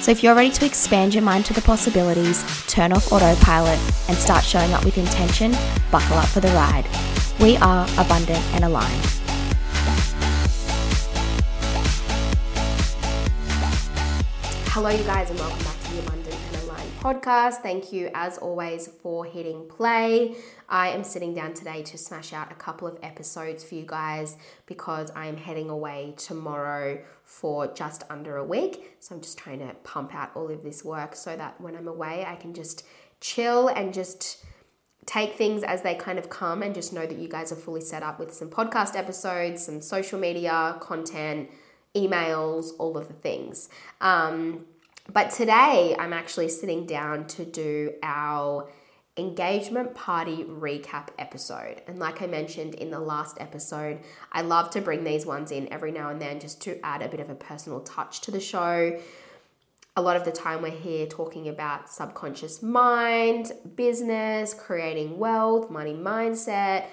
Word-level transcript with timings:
So 0.00 0.10
if 0.12 0.22
you're 0.22 0.34
ready 0.34 0.50
to 0.50 0.64
expand 0.64 1.14
your 1.14 1.22
mind 1.22 1.44
to 1.46 1.52
the 1.52 1.60
possibilities, 1.60 2.44
turn 2.66 2.92
off 2.92 3.12
autopilot, 3.12 3.78
and 4.08 4.16
start 4.16 4.44
showing 4.44 4.72
up 4.72 4.84
with 4.84 4.96
intention, 4.96 5.52
buckle 5.90 6.16
up 6.16 6.28
for 6.28 6.40
the 6.40 6.48
ride. 6.48 6.86
We 7.40 7.56
are 7.58 7.86
abundant 7.98 8.44
and 8.54 8.64
aligned. 8.64 9.04
Hello, 14.70 14.90
you 14.90 15.04
guys, 15.04 15.28
and 15.28 15.38
welcome 15.40 15.64
back 15.64 15.80
to 15.80 15.90
the 15.92 15.98
Abundant 16.00 16.47
podcast. 16.98 17.62
Thank 17.62 17.92
you, 17.92 18.10
as 18.12 18.38
always, 18.38 18.88
for 18.88 19.24
hitting 19.24 19.68
play. 19.68 20.34
I 20.68 20.88
am 20.88 21.04
sitting 21.04 21.32
down 21.32 21.54
today 21.54 21.82
to 21.84 21.96
smash 21.96 22.32
out 22.32 22.50
a 22.50 22.56
couple 22.56 22.88
of 22.88 22.98
episodes 23.02 23.62
for 23.62 23.76
you 23.76 23.84
guys 23.86 24.36
because 24.66 25.12
I 25.12 25.26
am 25.26 25.36
heading 25.36 25.70
away 25.70 26.14
tomorrow 26.16 27.00
for 27.22 27.68
just 27.68 28.02
under 28.10 28.36
a 28.36 28.44
week. 28.44 28.96
So 28.98 29.14
I'm 29.14 29.20
just 29.20 29.38
trying 29.38 29.60
to 29.60 29.74
pump 29.84 30.12
out 30.14 30.30
all 30.34 30.50
of 30.50 30.64
this 30.64 30.84
work 30.84 31.14
so 31.14 31.36
that 31.36 31.60
when 31.60 31.76
I'm 31.76 31.86
away, 31.86 32.24
I 32.26 32.34
can 32.34 32.52
just 32.52 32.84
chill 33.20 33.68
and 33.68 33.94
just 33.94 34.44
take 35.06 35.36
things 35.36 35.62
as 35.62 35.82
they 35.82 35.94
kind 35.94 36.18
of 36.18 36.28
come 36.28 36.62
and 36.62 36.74
just 36.74 36.92
know 36.92 37.06
that 37.06 37.16
you 37.16 37.28
guys 37.28 37.52
are 37.52 37.56
fully 37.56 37.80
set 37.80 38.02
up 38.02 38.18
with 38.18 38.34
some 38.34 38.50
podcast 38.50 38.96
episodes, 38.96 39.64
some 39.64 39.80
social 39.80 40.18
media 40.18 40.76
content 40.80 41.48
emails, 41.94 42.72
all 42.78 42.98
of 42.98 43.06
the 43.08 43.14
things. 43.14 43.68
Um, 44.00 44.66
but 45.12 45.30
today 45.30 45.96
I'm 45.98 46.12
actually 46.12 46.48
sitting 46.48 46.86
down 46.86 47.26
to 47.28 47.44
do 47.44 47.94
our 48.02 48.68
engagement 49.18 49.94
party 49.94 50.44
recap 50.44 51.08
episode. 51.18 51.82
And 51.86 51.98
like 51.98 52.22
I 52.22 52.26
mentioned 52.26 52.74
in 52.74 52.90
the 52.90 53.00
last 53.00 53.36
episode, 53.40 53.98
I 54.32 54.42
love 54.42 54.70
to 54.70 54.80
bring 54.80 55.04
these 55.04 55.26
ones 55.26 55.50
in 55.50 55.70
every 55.72 55.90
now 55.90 56.10
and 56.10 56.20
then 56.20 56.38
just 56.38 56.60
to 56.62 56.78
add 56.84 57.02
a 57.02 57.08
bit 57.08 57.20
of 57.20 57.28
a 57.28 57.34
personal 57.34 57.80
touch 57.80 58.20
to 58.22 58.30
the 58.30 58.40
show. 58.40 58.98
A 59.96 60.02
lot 60.02 60.16
of 60.16 60.24
the 60.24 60.30
time, 60.30 60.62
we're 60.62 60.70
here 60.70 61.06
talking 61.06 61.48
about 61.48 61.90
subconscious 61.90 62.62
mind, 62.62 63.50
business, 63.74 64.54
creating 64.54 65.18
wealth, 65.18 65.68
money 65.70 65.94
mindset, 65.94 66.86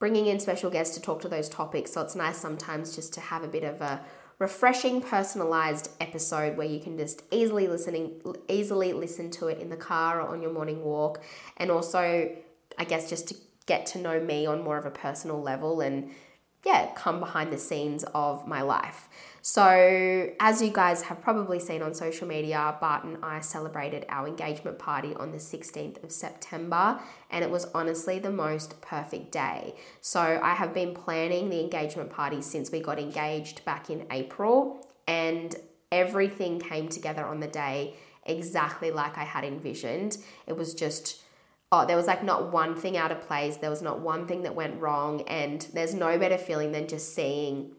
bringing 0.00 0.26
in 0.26 0.40
special 0.40 0.68
guests 0.68 0.96
to 0.96 1.00
talk 1.00 1.20
to 1.22 1.28
those 1.28 1.48
topics. 1.48 1.92
So 1.92 2.00
it's 2.00 2.16
nice 2.16 2.38
sometimes 2.38 2.96
just 2.96 3.12
to 3.14 3.20
have 3.20 3.44
a 3.44 3.48
bit 3.48 3.62
of 3.62 3.80
a 3.80 4.00
refreshing 4.38 5.00
personalized 5.00 5.90
episode 6.00 6.56
where 6.56 6.66
you 6.66 6.78
can 6.78 6.96
just 6.96 7.22
easily 7.30 7.66
listening 7.66 8.20
easily 8.48 8.92
listen 8.92 9.30
to 9.30 9.48
it 9.48 9.58
in 9.58 9.68
the 9.68 9.76
car 9.76 10.20
or 10.20 10.28
on 10.28 10.40
your 10.40 10.52
morning 10.52 10.84
walk 10.84 11.20
and 11.56 11.70
also 11.70 12.30
I 12.78 12.84
guess 12.84 13.10
just 13.10 13.28
to 13.28 13.34
get 13.66 13.86
to 13.86 13.98
know 13.98 14.20
me 14.20 14.46
on 14.46 14.62
more 14.62 14.78
of 14.78 14.86
a 14.86 14.90
personal 14.90 15.42
level 15.42 15.80
and 15.80 16.10
yeah, 16.64 16.90
come 16.94 17.20
behind 17.20 17.52
the 17.52 17.58
scenes 17.58 18.04
of 18.14 18.46
my 18.46 18.62
life. 18.62 19.08
So, 19.50 20.30
as 20.40 20.60
you 20.60 20.68
guys 20.68 21.00
have 21.04 21.22
probably 21.22 21.58
seen 21.58 21.80
on 21.80 21.94
social 21.94 22.28
media, 22.28 22.76
Bart 22.82 23.04
and 23.04 23.16
I 23.24 23.40
celebrated 23.40 24.04
our 24.10 24.28
engagement 24.28 24.78
party 24.78 25.14
on 25.14 25.32
the 25.32 25.38
16th 25.38 26.04
of 26.04 26.12
September, 26.12 27.00
and 27.30 27.42
it 27.42 27.50
was 27.50 27.64
honestly 27.74 28.18
the 28.18 28.30
most 28.30 28.78
perfect 28.82 29.32
day. 29.32 29.74
So, 30.02 30.20
I 30.20 30.52
have 30.52 30.74
been 30.74 30.92
planning 30.92 31.48
the 31.48 31.60
engagement 31.60 32.10
party 32.10 32.42
since 32.42 32.70
we 32.70 32.80
got 32.80 32.98
engaged 32.98 33.64
back 33.64 33.88
in 33.88 34.04
April, 34.10 34.86
and 35.06 35.56
everything 35.90 36.60
came 36.60 36.90
together 36.90 37.24
on 37.24 37.40
the 37.40 37.48
day 37.48 37.94
exactly 38.26 38.90
like 38.90 39.16
I 39.16 39.24
had 39.24 39.44
envisioned. 39.44 40.18
It 40.46 40.58
was 40.58 40.74
just 40.74 41.22
oh, 41.72 41.86
there 41.86 41.96
was 41.96 42.06
like 42.06 42.22
not 42.22 42.52
one 42.52 42.74
thing 42.74 42.98
out 42.98 43.12
of 43.12 43.22
place, 43.22 43.56
there 43.56 43.70
was 43.70 43.82
not 43.82 44.00
one 44.00 44.26
thing 44.26 44.42
that 44.42 44.54
went 44.54 44.78
wrong, 44.78 45.22
and 45.22 45.66
there's 45.72 45.94
no 45.94 46.18
better 46.18 46.36
feeling 46.36 46.72
than 46.72 46.86
just 46.86 47.14
seeing 47.14 47.72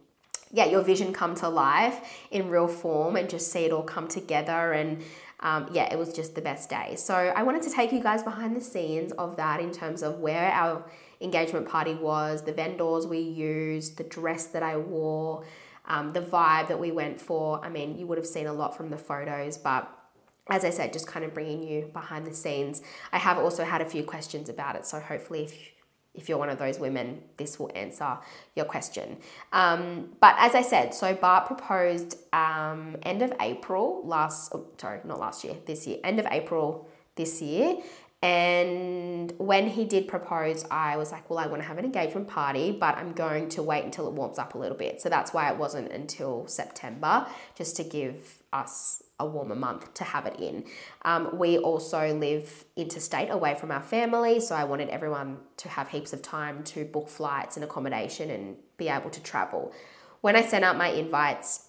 yeah, 0.51 0.65
your 0.65 0.81
vision 0.81 1.13
come 1.13 1.35
to 1.35 1.49
life 1.49 2.25
in 2.31 2.49
real 2.49 2.67
form 2.67 3.15
and 3.15 3.29
just 3.29 3.51
see 3.51 3.65
it 3.65 3.71
all 3.71 3.83
come 3.83 4.07
together. 4.07 4.73
And 4.73 5.03
um, 5.41 5.69
yeah, 5.71 5.91
it 5.91 5.97
was 5.97 6.11
just 6.11 6.35
the 6.35 6.41
best 6.41 6.69
day. 6.69 6.95
So 6.95 7.15
I 7.15 7.43
wanted 7.43 7.61
to 7.63 7.69
take 7.69 7.91
you 7.91 8.01
guys 8.01 8.23
behind 8.23 8.55
the 8.55 8.61
scenes 8.61 9.11
of 9.13 9.38
that 9.38 9.59
in 9.59 9.71
terms 9.71 10.03
of 10.03 10.19
where 10.19 10.51
our 10.51 10.83
engagement 11.21 11.67
party 11.67 11.93
was, 11.93 12.43
the 12.43 12.53
vendors 12.53 13.05
we 13.05 13.19
used, 13.19 13.97
the 13.97 14.03
dress 14.03 14.47
that 14.47 14.63
I 14.63 14.77
wore, 14.77 15.45
um, 15.85 16.13
the 16.13 16.21
vibe 16.21 16.67
that 16.67 16.79
we 16.79 16.91
went 16.91 17.21
for. 17.21 17.63
I 17.63 17.69
mean, 17.69 17.97
you 17.97 18.07
would 18.07 18.17
have 18.17 18.27
seen 18.27 18.47
a 18.47 18.53
lot 18.53 18.75
from 18.75 18.89
the 18.89 18.97
photos, 18.97 19.57
but 19.57 19.89
as 20.49 20.65
I 20.65 20.71
said, 20.71 20.93
just 20.93 21.07
kind 21.07 21.23
of 21.23 21.33
bringing 21.33 21.61
you 21.63 21.89
behind 21.93 22.25
the 22.25 22.33
scenes. 22.33 22.81
I 23.11 23.19
have 23.19 23.38
also 23.38 23.63
had 23.63 23.81
a 23.81 23.85
few 23.85 24.03
questions 24.03 24.49
about 24.49 24.75
it, 24.75 24.85
so 24.85 24.99
hopefully, 24.99 25.43
if 25.43 25.71
if 26.13 26.27
you're 26.27 26.37
one 26.37 26.49
of 26.49 26.57
those 26.57 26.79
women, 26.79 27.21
this 27.37 27.59
will 27.59 27.71
answer 27.75 28.17
your 28.55 28.65
question. 28.65 29.17
Um, 29.53 30.09
but 30.19 30.35
as 30.37 30.55
I 30.55 30.61
said, 30.61 30.93
so 30.93 31.13
Bart 31.13 31.45
proposed 31.45 32.17
um, 32.33 32.97
end 33.03 33.21
of 33.21 33.33
April 33.39 34.01
last, 34.05 34.51
oh, 34.53 34.67
sorry, 34.77 34.99
not 35.05 35.19
last 35.19 35.43
year, 35.43 35.55
this 35.65 35.87
year, 35.87 35.97
end 36.03 36.19
of 36.19 36.25
April 36.29 36.87
this 37.15 37.41
year. 37.41 37.77
And 38.21 39.33
when 39.37 39.69
he 39.69 39.85
did 39.85 40.09
propose, 40.09 40.65
I 40.69 40.97
was 40.97 41.11
like, 41.11 41.29
well, 41.29 41.39
I 41.39 41.47
want 41.47 41.61
to 41.61 41.67
have 41.67 41.77
an 41.77 41.85
engagement 41.85 42.27
party, 42.27 42.71
but 42.71 42.97
I'm 42.97 43.13
going 43.13 43.47
to 43.49 43.63
wait 43.63 43.85
until 43.85 44.07
it 44.07 44.13
warms 44.13 44.37
up 44.37 44.55
a 44.55 44.57
little 44.57 44.77
bit. 44.77 45.01
So 45.01 45.07
that's 45.07 45.33
why 45.33 45.49
it 45.49 45.57
wasn't 45.57 45.91
until 45.91 46.45
September, 46.47 47.27
just 47.55 47.77
to 47.77 47.83
give 47.83 48.43
us 48.51 49.01
a 49.19 49.25
warmer 49.25 49.56
month 49.56 49.94
to 49.96 50.03
have 50.03 50.25
it 50.25 50.40
in. 50.40 50.63
Um, 51.03 51.38
we 51.38 51.57
also 51.57 52.13
live 52.13 52.66
interstate 52.75 53.30
away 53.30 53.56
from 53.56 53.72
our 53.72 53.81
family, 53.81 54.40
so 54.40 54.56
I 54.56 54.63
wanted 54.63 54.90
everyone 54.90 55.40
to 55.57 55.69
have 55.69 55.90
heaps 55.90 56.13
of 56.13 56.22
time 56.22 56.63
to 56.66 56.85
book 56.85 57.09
flights 57.09 57.57
and 57.57 57.63
accommodation 57.63 58.30
and 58.30 58.56
be 58.78 58.88
able 58.88 59.09
to 59.09 59.22
travel. 59.22 59.74
When 60.22 60.35
I 60.35 60.41
sent 60.41 60.63
out 60.63 60.78
my 60.78 60.90
invites, 60.90 61.68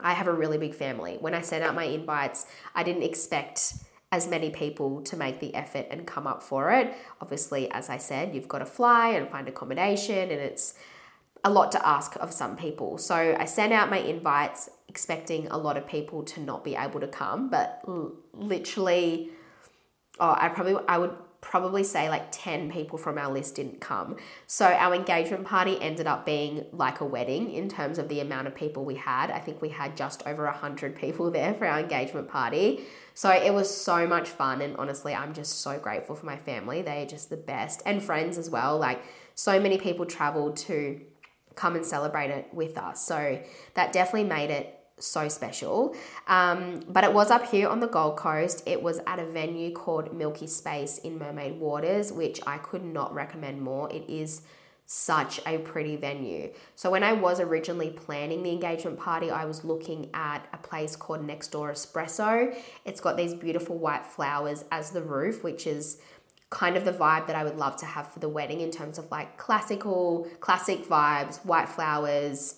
I 0.00 0.12
have 0.12 0.28
a 0.28 0.32
really 0.32 0.58
big 0.58 0.74
family. 0.74 1.16
When 1.20 1.34
I 1.34 1.40
sent 1.40 1.64
out 1.64 1.74
my 1.74 1.84
invites, 1.84 2.46
I 2.74 2.82
didn't 2.82 3.02
expect 3.02 3.74
as 4.10 4.26
many 4.26 4.50
people 4.50 5.02
to 5.02 5.16
make 5.16 5.38
the 5.38 5.54
effort 5.54 5.86
and 5.90 6.06
come 6.06 6.26
up 6.26 6.42
for 6.42 6.70
it. 6.70 6.94
Obviously, 7.20 7.70
as 7.70 7.90
I 7.90 7.98
said, 7.98 8.34
you've 8.34 8.48
got 8.48 8.60
to 8.60 8.66
fly 8.66 9.10
and 9.10 9.28
find 9.28 9.48
accommodation, 9.48 10.30
and 10.30 10.40
it's 10.40 10.74
a 11.44 11.50
lot 11.50 11.72
to 11.72 11.86
ask 11.86 12.16
of 12.16 12.32
some 12.32 12.56
people. 12.56 12.98
So 12.98 13.36
I 13.38 13.44
sent 13.44 13.72
out 13.72 13.90
my 13.90 13.98
invites 13.98 14.68
expecting 14.88 15.48
a 15.48 15.58
lot 15.58 15.76
of 15.76 15.86
people 15.86 16.22
to 16.24 16.40
not 16.40 16.64
be 16.64 16.74
able 16.74 17.00
to 17.00 17.08
come, 17.08 17.48
but 17.48 17.82
l- 17.86 18.12
literally, 18.32 19.30
oh, 20.18 20.34
I 20.38 20.48
probably 20.48 20.76
I 20.88 20.98
would 20.98 21.14
probably 21.40 21.84
say 21.84 22.08
like 22.08 22.26
10 22.32 22.70
people 22.72 22.98
from 22.98 23.16
our 23.16 23.32
list 23.32 23.54
didn't 23.54 23.80
come. 23.80 24.16
So 24.48 24.66
our 24.66 24.92
engagement 24.92 25.46
party 25.46 25.80
ended 25.80 26.06
up 26.06 26.26
being 26.26 26.66
like 26.72 27.00
a 27.00 27.04
wedding 27.04 27.52
in 27.52 27.68
terms 27.68 27.98
of 27.98 28.08
the 28.08 28.20
amount 28.20 28.48
of 28.48 28.56
people 28.56 28.84
we 28.84 28.96
had. 28.96 29.30
I 29.30 29.38
think 29.38 29.62
we 29.62 29.68
had 29.68 29.96
just 29.96 30.26
over 30.26 30.44
100 30.44 30.96
people 30.96 31.30
there 31.38 31.54
for 31.54 31.66
our 31.66 31.78
engagement 31.78 32.28
party. 32.28 32.84
So 33.14 33.30
it 33.30 33.54
was 33.54 33.74
so 33.74 34.06
much 34.06 34.28
fun 34.28 34.62
and 34.62 34.76
honestly, 34.76 35.14
I'm 35.14 35.32
just 35.32 35.60
so 35.60 35.78
grateful 35.78 36.16
for 36.16 36.26
my 36.26 36.36
family. 36.36 36.82
They're 36.82 37.06
just 37.06 37.30
the 37.30 37.36
best 37.36 37.82
and 37.86 38.02
friends 38.02 38.36
as 38.36 38.50
well. 38.50 38.78
Like 38.78 39.02
so 39.34 39.60
many 39.60 39.78
people 39.78 40.06
traveled 40.06 40.56
to 40.56 41.00
come 41.58 41.74
and 41.74 41.84
celebrate 41.84 42.30
it 42.30 42.48
with 42.52 42.78
us. 42.78 43.04
So 43.04 43.40
that 43.74 43.92
definitely 43.92 44.28
made 44.28 44.50
it 44.50 44.74
so 44.98 45.28
special. 45.28 45.94
Um, 46.26 46.80
but 46.88 47.04
it 47.04 47.12
was 47.12 47.30
up 47.30 47.46
here 47.46 47.68
on 47.68 47.80
the 47.80 47.86
Gold 47.86 48.16
Coast. 48.16 48.62
It 48.66 48.82
was 48.82 49.00
at 49.06 49.18
a 49.18 49.26
venue 49.26 49.72
called 49.72 50.16
Milky 50.16 50.46
Space 50.46 50.98
in 50.98 51.18
Mermaid 51.18 51.58
Waters, 51.58 52.12
which 52.12 52.40
I 52.46 52.58
could 52.58 52.84
not 52.84 53.12
recommend 53.14 53.60
more. 53.60 53.90
It 53.92 54.08
is 54.08 54.42
such 54.90 55.38
a 55.46 55.58
pretty 55.58 55.96
venue. 55.96 56.50
So 56.74 56.90
when 56.90 57.02
I 57.02 57.12
was 57.12 57.40
originally 57.40 57.90
planning 57.90 58.42
the 58.42 58.50
engagement 58.50 58.98
party, 58.98 59.30
I 59.30 59.44
was 59.44 59.62
looking 59.62 60.08
at 60.14 60.48
a 60.54 60.56
place 60.56 60.96
called 60.96 61.22
Next 61.22 61.48
Door 61.48 61.72
Espresso. 61.72 62.56
It's 62.86 63.00
got 63.00 63.18
these 63.18 63.34
beautiful 63.34 63.76
white 63.76 64.06
flowers 64.06 64.64
as 64.72 64.90
the 64.90 65.02
roof, 65.02 65.44
which 65.44 65.66
is 65.66 65.98
kind 66.50 66.76
of 66.76 66.84
the 66.84 66.92
vibe 66.92 67.26
that 67.26 67.36
I 67.36 67.44
would 67.44 67.56
love 67.56 67.76
to 67.76 67.86
have 67.86 68.10
for 68.10 68.20
the 68.20 68.28
wedding 68.28 68.60
in 68.60 68.70
terms 68.70 68.98
of 68.98 69.10
like 69.10 69.36
classical, 69.36 70.26
classic 70.40 70.84
vibes, 70.86 71.44
white 71.44 71.68
flowers. 71.68 72.56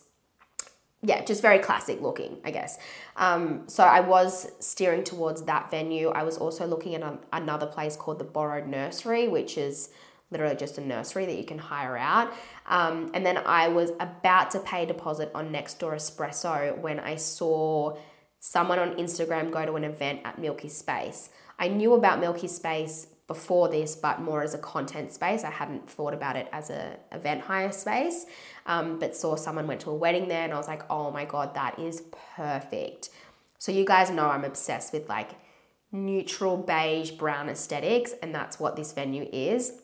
Yeah, 1.03 1.25
just 1.25 1.41
very 1.41 1.59
classic 1.59 2.01
looking, 2.01 2.39
I 2.45 2.51
guess. 2.51 2.79
Um, 3.17 3.65
so 3.69 3.85
I 3.85 4.01
was 4.01 4.53
steering 4.61 5.03
towards 5.03 5.43
that 5.43 5.71
venue. 5.71 6.11
I 6.11 6.23
was 6.23 6.37
also 6.37 6.67
looking 6.67 6.95
at 6.95 7.03
a, 7.03 7.19
another 7.33 7.67
place 7.67 7.97
called 7.97 8.19
the 8.19 8.25
Borrowed 8.25 8.67
Nursery, 8.67 9.27
which 9.27 9.57
is 9.57 9.91
literally 10.31 10.57
just 10.57 10.79
a 10.79 10.81
nursery 10.81 11.27
that 11.27 11.37
you 11.37 11.45
can 11.45 11.59
hire 11.59 11.97
out. 11.97 12.33
Um, 12.67 13.11
and 13.15 13.25
then 13.27 13.39
I 13.39 13.69
was 13.69 13.91
about 13.99 14.51
to 14.53 14.61
pay 14.61 14.87
deposit 14.87 15.31
on 15.35 15.51
Next 15.51 15.81
Door 15.81 15.97
Espresso 15.97 16.79
when 16.79 17.01
I 17.01 17.17
saw 17.17 17.97
someone 18.39 18.79
on 18.79 18.95
Instagram 18.95 19.51
go 19.51 19.65
to 19.67 19.75
an 19.75 19.85
event 19.85 20.21
at 20.25 20.39
Milky 20.39 20.69
Space. 20.69 21.31
I 21.59 21.69
knew 21.69 21.95
about 21.95 22.21
Milky 22.21 22.47
Space 22.47 23.09
before 23.31 23.69
this, 23.69 23.94
but 23.94 24.21
more 24.21 24.43
as 24.43 24.55
a 24.55 24.59
content 24.59 25.12
space. 25.12 25.44
I 25.44 25.50
hadn't 25.50 25.88
thought 25.88 26.15
about 26.15 26.35
it 26.35 26.49
as 26.50 26.69
a 26.69 26.97
event 27.12 27.43
hire 27.43 27.71
space, 27.71 28.27
um, 28.67 28.99
but 28.99 29.15
saw 29.15 29.37
someone 29.37 29.69
went 29.69 29.82
to 29.82 29.91
a 29.91 29.94
wedding 29.94 30.27
there, 30.27 30.43
and 30.43 30.53
I 30.53 30.56
was 30.56 30.67
like, 30.67 30.82
oh 30.91 31.12
my 31.12 31.27
god, 31.27 31.55
that 31.55 31.79
is 31.79 32.03
perfect. 32.35 33.11
So 33.59 33.71
you 33.71 33.85
guys 33.85 34.11
know 34.11 34.27
I'm 34.27 34.44
obsessed 34.44 34.93
with 34.93 35.09
like 35.09 35.31
neutral 35.93 36.56
beige 36.56 37.12
brown 37.12 37.49
aesthetics, 37.49 38.15
and 38.21 38.35
that's 38.35 38.59
what 38.59 38.75
this 38.75 38.91
venue 38.91 39.29
is. 39.33 39.75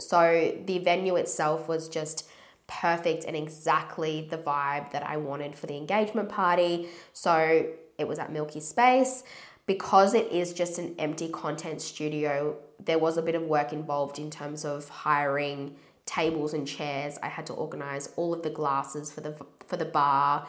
So 0.00 0.60
the 0.66 0.80
venue 0.80 1.14
itself 1.14 1.68
was 1.68 1.88
just 1.88 2.28
perfect 2.66 3.26
and 3.26 3.36
exactly 3.36 4.26
the 4.28 4.38
vibe 4.38 4.90
that 4.90 5.06
I 5.06 5.18
wanted 5.18 5.54
for 5.54 5.68
the 5.68 5.76
engagement 5.76 6.30
party. 6.30 6.88
So 7.12 7.64
it 7.96 8.08
was 8.08 8.18
at 8.18 8.32
Milky 8.32 8.58
Space 8.58 9.22
because 9.68 10.14
it 10.14 10.32
is 10.32 10.54
just 10.54 10.78
an 10.78 10.94
empty 10.98 11.28
content 11.28 11.80
studio, 11.82 12.56
there 12.84 12.98
was 12.98 13.18
a 13.18 13.22
bit 13.22 13.34
of 13.34 13.42
work 13.42 13.72
involved 13.72 14.18
in 14.18 14.30
terms 14.30 14.64
of 14.64 14.88
hiring 14.88 15.76
tables 16.06 16.54
and 16.54 16.66
chairs. 16.66 17.18
I 17.22 17.28
had 17.28 17.44
to 17.46 17.52
organize 17.52 18.08
all 18.16 18.32
of 18.32 18.42
the 18.42 18.50
glasses 18.50 19.12
for 19.12 19.20
the 19.20 19.36
for 19.66 19.76
the 19.76 19.84
bar, 19.84 20.48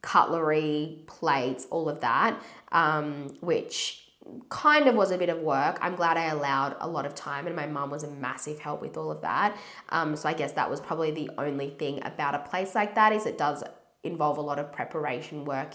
cutlery, 0.00 1.04
plates, 1.06 1.66
all 1.70 1.90
of 1.90 2.00
that, 2.00 2.40
um, 2.72 3.36
which 3.42 4.06
kind 4.48 4.88
of 4.88 4.94
was 4.94 5.10
a 5.10 5.18
bit 5.18 5.28
of 5.28 5.40
work. 5.40 5.78
I'm 5.82 5.94
glad 5.94 6.16
I 6.16 6.28
allowed 6.28 6.76
a 6.80 6.88
lot 6.88 7.04
of 7.04 7.14
time, 7.14 7.46
and 7.46 7.54
my 7.54 7.66
mum 7.66 7.90
was 7.90 8.02
a 8.02 8.10
massive 8.10 8.58
help 8.60 8.80
with 8.80 8.96
all 8.96 9.10
of 9.10 9.20
that. 9.20 9.58
Um, 9.90 10.16
so 10.16 10.26
I 10.26 10.32
guess 10.32 10.52
that 10.52 10.70
was 10.70 10.80
probably 10.80 11.10
the 11.10 11.30
only 11.36 11.70
thing 11.70 12.00
about 12.02 12.34
a 12.34 12.38
place 12.38 12.74
like 12.74 12.94
that 12.94 13.12
is 13.12 13.26
it 13.26 13.36
does 13.36 13.62
involve 14.04 14.38
a 14.38 14.40
lot 14.40 14.58
of 14.58 14.72
preparation 14.72 15.44
work 15.44 15.74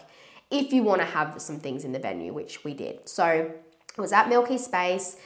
if 0.52 0.72
you 0.74 0.84
want 0.84 1.02
to 1.02 1.06
have 1.08 1.42
some 1.42 1.60
things 1.60 1.84
in 1.84 1.92
the 1.92 2.00
venue, 2.00 2.34
which 2.34 2.64
we 2.64 2.74
did. 2.74 3.08
So 3.08 3.26
it 3.28 4.02
was 4.02 4.14
at 4.14 4.30
Milky 4.30 4.58
Space. 4.58 5.18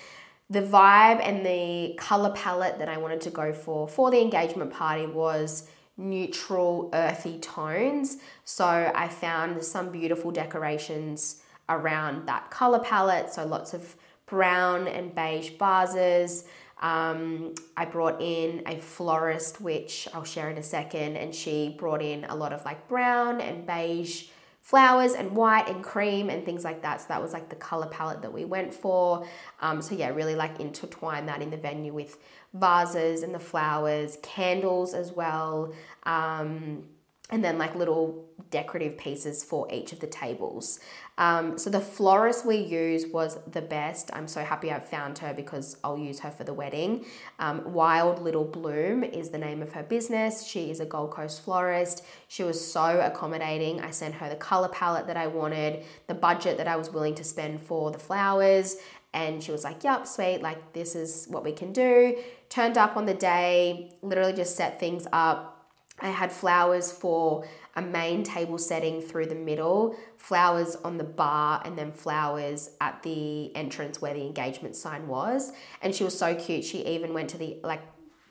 The 0.49 0.61
vibe 0.61 1.19
and 1.21 1.45
the 1.45 1.95
color 1.97 2.31
palette 2.31 2.79
that 2.79 2.87
I 2.87 2.97
wanted 2.97 3.21
to 3.21 3.29
go 3.29 3.51
for 3.51 3.87
for 3.87 4.11
the 4.11 4.21
engagement 4.21 4.71
party 4.71 5.05
was 5.05 5.69
neutral, 5.97 6.89
earthy 6.93 7.39
tones. 7.39 8.17
So 8.45 8.65
I 8.65 9.09
found 9.09 9.63
some 9.63 9.91
beautiful 9.91 10.31
decorations 10.31 11.41
around 11.67 12.27
that 12.27 12.49
color 12.49 12.79
palette. 12.79 13.33
So 13.33 13.45
lots 13.45 13.73
of 13.73 13.95
brown 14.25 14.87
and 14.87 15.13
beige 15.13 15.51
vases. 15.59 16.45
Um, 16.81 17.55
I 17.75 17.85
brought 17.85 18.21
in 18.21 18.61
a 18.67 18.77
florist, 18.77 19.59
which 19.59 20.07
I'll 20.13 20.23
share 20.23 20.49
in 20.49 20.57
a 20.57 20.63
second, 20.63 21.17
and 21.17 21.33
she 21.33 21.75
brought 21.77 22.03
in 22.03 22.25
a 22.25 22.35
lot 22.35 22.53
of 22.53 22.63
like 22.65 22.87
brown 22.87 23.41
and 23.41 23.65
beige 23.65 24.27
flowers 24.67 25.13
and 25.13 25.31
white 25.31 25.69
and 25.69 25.81
cream 25.81 26.29
and 26.29 26.43
things 26.43 26.65
like 26.65 26.81
that. 26.81 26.99
So 26.99 27.05
that 27.07 27.21
was 27.21 27.31
like 27.31 27.47
the 27.47 27.55
color 27.55 27.87
palette 27.87 28.21
that 28.21 28.33
we 28.33 28.43
went 28.43 28.73
for. 28.73 29.25
Um, 29.61 29.81
so 29.81 29.95
yeah, 29.95 30.09
really 30.09 30.35
like 30.35 30.59
intertwine 30.59 31.25
that 31.27 31.41
in 31.41 31.49
the 31.49 31.55
venue 31.55 31.93
with 31.93 32.17
vases 32.53 33.23
and 33.23 33.33
the 33.33 33.39
flowers, 33.39 34.17
candles 34.21 34.93
as 34.93 35.13
well. 35.13 35.73
Um, 36.03 36.83
and 37.29 37.45
then 37.45 37.57
like 37.57 37.75
little 37.75 38.25
decorative 38.49 38.97
pieces 38.97 39.41
for 39.41 39.71
each 39.71 39.93
of 39.93 40.01
the 40.01 40.07
tables. 40.07 40.81
Um, 41.17 41.57
so 41.57 41.69
the 41.69 41.79
florist 41.79 42.45
we 42.45 42.57
used 42.57 43.11
was 43.11 43.39
the 43.51 43.61
best. 43.61 44.11
I'm 44.13 44.27
so 44.27 44.43
happy 44.43 44.71
I 44.71 44.79
found 44.79 45.17
her 45.19 45.33
because 45.33 45.77
I'll 45.83 45.97
use 45.97 46.19
her 46.19 46.29
for 46.29 46.43
the 46.43 46.53
wedding. 46.53 47.05
Um, 47.39 47.73
Wild 47.73 48.21
Little 48.21 48.45
Bloom 48.45 49.03
is 49.03 49.29
the 49.29 49.37
name 49.37 49.61
of 49.63 49.73
her 49.73 49.83
business. 49.83 50.45
She 50.45 50.69
is 50.69 50.79
a 50.79 50.85
Gold 50.85 51.11
Coast 51.11 51.43
florist. 51.43 52.05
She 52.27 52.43
was 52.43 52.63
so 52.63 52.99
accommodating. 52.99 53.81
I 53.81 53.89
sent 53.89 54.13
her 54.15 54.29
the 54.29 54.35
color 54.35 54.69
palette 54.69 55.07
that 55.07 55.17
I 55.17 55.27
wanted, 55.27 55.83
the 56.05 56.13
budget 56.13 56.57
that 56.57 56.67
I 56.67 56.75
was 56.75 56.91
willing 56.91 57.15
to 57.15 57.23
spend 57.23 57.61
for 57.61 57.89
the 57.91 57.99
flowers. 57.99 58.77
And 59.13 59.41
she 59.41 59.51
was 59.51 59.63
like, 59.63 59.83
Yup, 59.83 60.05
sweet, 60.05 60.41
like 60.41 60.73
this 60.73 60.95
is 60.95 61.25
what 61.29 61.43
we 61.43 61.51
can 61.51 61.73
do. 61.73 62.17
Turned 62.49 62.77
up 62.77 62.95
on 62.95 63.07
the 63.07 63.15
day, 63.15 63.97
literally 64.03 64.33
just 64.33 64.55
set 64.55 64.79
things 64.79 65.07
up 65.11 65.56
I 65.99 66.09
had 66.09 66.31
flowers 66.31 66.91
for 66.91 67.47
a 67.75 67.81
main 67.81 68.23
table 68.23 68.57
setting 68.57 69.01
through 69.01 69.27
the 69.27 69.35
middle, 69.35 69.95
flowers 70.17 70.75
on 70.83 70.97
the 70.97 71.03
bar, 71.03 71.61
and 71.65 71.77
then 71.77 71.91
flowers 71.91 72.71
at 72.79 73.01
the 73.03 73.55
entrance 73.55 74.01
where 74.01 74.13
the 74.13 74.21
engagement 74.21 74.75
sign 74.75 75.07
was. 75.07 75.51
And 75.81 75.95
she 75.95 76.03
was 76.03 76.17
so 76.17 76.35
cute. 76.35 76.63
She 76.65 76.85
even 76.85 77.13
went 77.13 77.29
to 77.31 77.37
the, 77.37 77.57
like, 77.63 77.81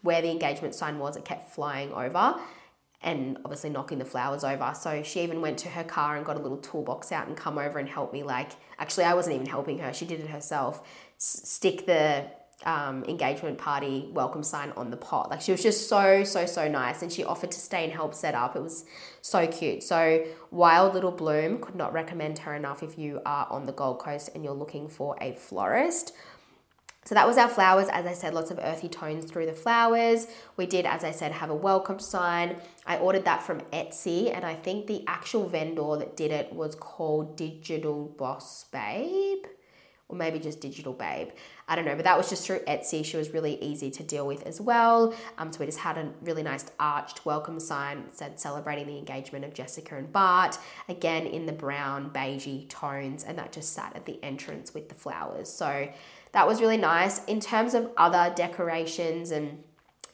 where 0.02 0.22
the 0.22 0.30
engagement 0.30 0.74
sign 0.74 0.98
was, 0.98 1.16
it 1.16 1.24
kept 1.24 1.50
flying 1.50 1.92
over 1.92 2.40
and 3.02 3.38
obviously 3.44 3.70
knocking 3.70 3.98
the 3.98 4.04
flowers 4.04 4.44
over. 4.44 4.72
So 4.74 5.02
she 5.02 5.20
even 5.22 5.40
went 5.40 5.58
to 5.58 5.68
her 5.68 5.84
car 5.84 6.16
and 6.16 6.24
got 6.24 6.36
a 6.36 6.40
little 6.40 6.58
toolbox 6.58 7.12
out 7.12 7.28
and 7.28 7.36
come 7.36 7.58
over 7.58 7.78
and 7.78 7.88
help 7.88 8.12
me. 8.12 8.22
Like, 8.22 8.52
actually, 8.78 9.04
I 9.04 9.14
wasn't 9.14 9.34
even 9.36 9.46
helping 9.46 9.78
her, 9.78 9.92
she 9.92 10.06
did 10.06 10.20
it 10.20 10.28
herself. 10.28 10.82
S- 11.18 11.42
stick 11.44 11.86
the 11.86 12.26
um, 12.64 13.04
engagement 13.04 13.58
party 13.58 14.08
welcome 14.12 14.42
sign 14.42 14.72
on 14.76 14.90
the 14.90 14.96
pot. 14.96 15.30
Like 15.30 15.40
she 15.40 15.52
was 15.52 15.62
just 15.62 15.88
so, 15.88 16.24
so, 16.24 16.46
so 16.46 16.68
nice. 16.68 17.02
And 17.02 17.12
she 17.12 17.24
offered 17.24 17.50
to 17.50 17.60
stay 17.60 17.84
and 17.84 17.92
help 17.92 18.14
set 18.14 18.34
up. 18.34 18.56
It 18.56 18.62
was 18.62 18.84
so 19.20 19.46
cute. 19.46 19.82
So, 19.82 20.24
Wild 20.50 20.94
Little 20.94 21.12
Bloom, 21.12 21.60
could 21.60 21.74
not 21.74 21.92
recommend 21.92 22.38
her 22.40 22.54
enough 22.54 22.82
if 22.82 22.98
you 22.98 23.20
are 23.26 23.46
on 23.50 23.66
the 23.66 23.72
Gold 23.72 23.98
Coast 23.98 24.30
and 24.34 24.42
you're 24.42 24.54
looking 24.54 24.88
for 24.88 25.16
a 25.20 25.34
florist. 25.34 26.12
So 27.04 27.14
that 27.14 27.26
was 27.26 27.38
our 27.38 27.48
flowers. 27.48 27.88
As 27.88 28.04
I 28.04 28.14
said, 28.14 28.34
lots 28.34 28.50
of 28.50 28.58
earthy 28.60 28.88
tones 28.88 29.30
through 29.30 29.46
the 29.46 29.52
flowers. 29.52 30.26
We 30.56 30.66
did, 30.66 30.86
as 30.86 31.04
I 31.04 31.12
said, 31.12 31.30
have 31.30 31.50
a 31.50 31.54
welcome 31.54 32.00
sign. 32.00 32.56
I 32.84 32.96
ordered 32.96 33.26
that 33.26 33.44
from 33.44 33.60
Etsy, 33.72 34.34
and 34.34 34.44
I 34.44 34.54
think 34.54 34.88
the 34.88 35.04
actual 35.06 35.48
vendor 35.48 35.96
that 35.98 36.16
did 36.16 36.32
it 36.32 36.52
was 36.52 36.74
called 36.74 37.36
Digital 37.36 38.06
Boss 38.18 38.64
Babe 38.72 39.44
or 40.08 40.16
maybe 40.16 40.38
just 40.38 40.60
Digital 40.60 40.92
Babe. 40.92 41.28
I 41.68 41.74
don't 41.74 41.84
know, 41.84 41.96
but 41.96 42.04
that 42.04 42.16
was 42.16 42.28
just 42.28 42.46
through 42.46 42.60
Etsy. 42.60 43.04
She 43.04 43.16
was 43.16 43.30
really 43.30 43.60
easy 43.60 43.90
to 43.90 44.04
deal 44.04 44.24
with 44.24 44.44
as 44.44 44.60
well. 44.60 45.12
Um, 45.36 45.52
so 45.52 45.58
we 45.58 45.66
just 45.66 45.80
had 45.80 45.98
a 45.98 46.12
really 46.22 46.44
nice 46.44 46.64
arched 46.78 47.26
welcome 47.26 47.58
sign 47.58 48.04
said 48.12 48.38
celebrating 48.38 48.86
the 48.86 48.96
engagement 48.96 49.44
of 49.44 49.52
Jessica 49.52 49.96
and 49.96 50.12
Bart, 50.12 50.58
again 50.88 51.26
in 51.26 51.44
the 51.44 51.52
brown 51.52 52.10
beigey 52.10 52.68
tones, 52.68 53.24
and 53.24 53.36
that 53.38 53.50
just 53.50 53.72
sat 53.72 53.96
at 53.96 54.06
the 54.06 54.22
entrance 54.22 54.74
with 54.74 54.88
the 54.88 54.94
flowers. 54.94 55.52
So 55.52 55.88
that 56.32 56.46
was 56.46 56.60
really 56.60 56.76
nice. 56.76 57.24
In 57.24 57.40
terms 57.40 57.74
of 57.74 57.90
other 57.96 58.32
decorations 58.36 59.32
and 59.32 59.64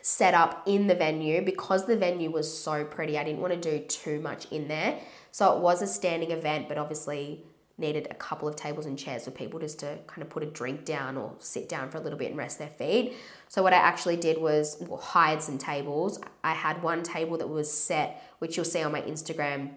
set 0.00 0.32
up 0.32 0.62
in 0.66 0.87
the 0.87 0.94
venue, 0.94 1.44
because 1.44 1.84
the 1.84 1.96
venue 1.96 2.31
was 2.31 2.56
so 2.56 2.84
pretty, 2.84 3.19
I 3.19 3.25
didn't 3.25 3.40
want 3.40 3.52
to 3.52 3.78
do 3.78 3.84
too 3.87 4.20
much 4.20 4.46
in 4.46 4.69
there. 4.69 4.99
So 5.31 5.54
it 5.54 5.60
was 5.60 5.82
a 5.82 5.87
standing 5.87 6.31
event, 6.31 6.69
but 6.69 6.78
obviously 6.78 7.44
needed 7.82 8.08
a 8.11 8.14
couple 8.14 8.49
of 8.49 8.56
tables 8.56 8.87
and 8.87 8.99
chairs 8.99 9.25
for 9.25 9.31
people 9.31 9.61
just 9.61 9.81
to 9.81 9.99
kind 10.06 10.23
of 10.23 10.31
put 10.31 10.43
a 10.43 10.46
drink 10.46 10.87
down 10.87 11.19
or 11.19 11.34
sit 11.38 11.69
down 11.69 11.90
for 11.90 11.99
a 11.99 12.00
little 12.00 12.19
bit 12.19 12.31
and 12.31 12.38
rest 12.38 12.58
their 12.58 12.69
feet. 12.69 13.14
So 13.49 13.62
what 13.62 13.75
I 13.75 13.76
actually 13.76 14.16
did 14.16 14.38
was 14.38 14.78
well, 14.80 14.99
hired 14.99 15.42
some 15.42 15.59
tables. 15.59 16.18
I 16.42 16.54
had 16.54 16.83
one 16.83 17.02
table 17.02 17.37
that 17.38 17.49
was 17.49 17.71
set, 17.71 18.23
which 18.38 18.57
you'll 18.57 18.64
see 18.64 18.83
on 18.83 18.92
my 18.92 19.02
Instagram, 19.02 19.73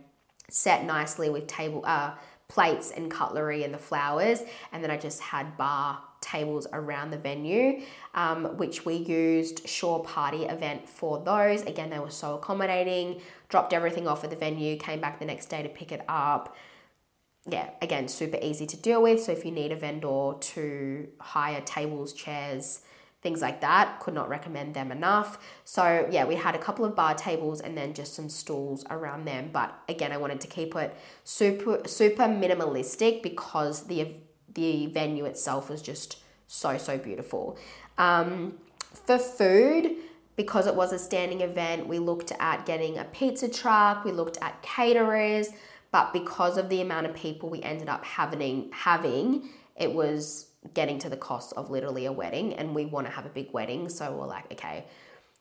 set 0.49 0.85
nicely 0.85 1.29
with 1.29 1.47
table 1.47 1.83
uh, 1.85 2.13
plates 2.47 2.91
and 2.91 3.11
cutlery 3.11 3.63
and 3.63 3.73
the 3.73 3.77
flowers, 3.77 4.43
and 4.71 4.83
then 4.83 4.91
I 4.91 4.97
just 4.97 5.19
had 5.19 5.57
bar 5.57 5.99
tables 6.21 6.67
around 6.73 7.11
the 7.11 7.17
venue, 7.17 7.81
um, 8.13 8.57
which 8.57 8.85
we 8.85 8.95
used 8.95 9.67
Shore 9.67 10.03
Party 10.03 10.45
event 10.45 10.87
for 10.87 11.19
those. 11.19 11.61
Again, 11.63 11.89
they 11.89 11.99
were 11.99 12.09
so 12.09 12.35
accommodating. 12.35 13.21
Dropped 13.49 13.73
everything 13.73 14.07
off 14.07 14.23
at 14.23 14.29
the 14.31 14.35
venue, 14.35 14.77
came 14.77 14.99
back 14.99 15.19
the 15.19 15.25
next 15.25 15.47
day 15.47 15.61
to 15.61 15.69
pick 15.69 15.91
it 15.91 16.03
up 16.07 16.55
yeah, 17.47 17.69
again, 17.81 18.07
super 18.07 18.39
easy 18.41 18.65
to 18.65 18.77
deal 18.77 19.01
with. 19.01 19.21
So 19.21 19.31
if 19.31 19.45
you 19.45 19.51
need 19.51 19.71
a 19.71 19.75
vendor 19.75 20.33
to 20.39 21.07
hire 21.19 21.61
tables, 21.61 22.11
chairs, 22.13 22.81
things 23.21 23.41
like 23.41 23.61
that, 23.61 23.99
could 23.99 24.13
not 24.13 24.29
recommend 24.29 24.73
them 24.73 24.91
enough. 24.91 25.37
So 25.63 26.07
yeah, 26.11 26.25
we 26.25 26.35
had 26.35 26.55
a 26.55 26.57
couple 26.57 26.85
of 26.85 26.95
bar 26.95 27.13
tables 27.13 27.61
and 27.61 27.77
then 27.77 27.93
just 27.93 28.15
some 28.15 28.29
stools 28.29 28.83
around 28.89 29.25
them. 29.25 29.49
But 29.53 29.77
again, 29.87 30.11
I 30.11 30.17
wanted 30.17 30.41
to 30.41 30.47
keep 30.47 30.75
it 30.75 30.95
super 31.23 31.81
super 31.87 32.23
minimalistic 32.23 33.21
because 33.21 33.87
the 33.87 34.13
the 34.53 34.87
venue 34.87 35.25
itself 35.25 35.69
was 35.69 35.81
just 35.81 36.17
so 36.47 36.77
so 36.77 36.97
beautiful. 36.97 37.57
Um, 37.97 38.57
for 39.05 39.17
food, 39.17 39.97
because 40.35 40.67
it 40.67 40.75
was 40.75 40.93
a 40.93 40.99
standing 40.99 41.41
event, 41.41 41.87
we 41.87 41.99
looked 41.99 42.31
at 42.39 42.65
getting 42.65 42.97
a 42.97 43.03
pizza 43.05 43.47
truck. 43.47 44.03
We 44.03 44.11
looked 44.11 44.37
at 44.41 44.61
caterers 44.61 45.49
but 45.95 46.11
because 46.11 46.57
of 46.57 46.67
the 46.67 46.81
amount 46.81 47.05
of 47.05 47.13
people 47.15 47.49
we 47.49 47.61
ended 47.61 47.87
up 47.87 48.03
having 48.03 48.69
having 48.73 49.47
it 49.77 49.93
was 49.93 50.49
getting 50.73 50.99
to 50.99 51.07
the 51.09 51.15
cost 51.15 51.53
of 51.55 51.69
literally 51.69 52.05
a 52.05 52.11
wedding 52.11 52.53
and 52.55 52.75
we 52.75 52.83
want 52.85 53.07
to 53.07 53.13
have 53.13 53.25
a 53.25 53.29
big 53.29 53.47
wedding 53.53 53.87
so 53.87 54.11
we're 54.11 54.27
like 54.27 54.51
okay 54.51 54.83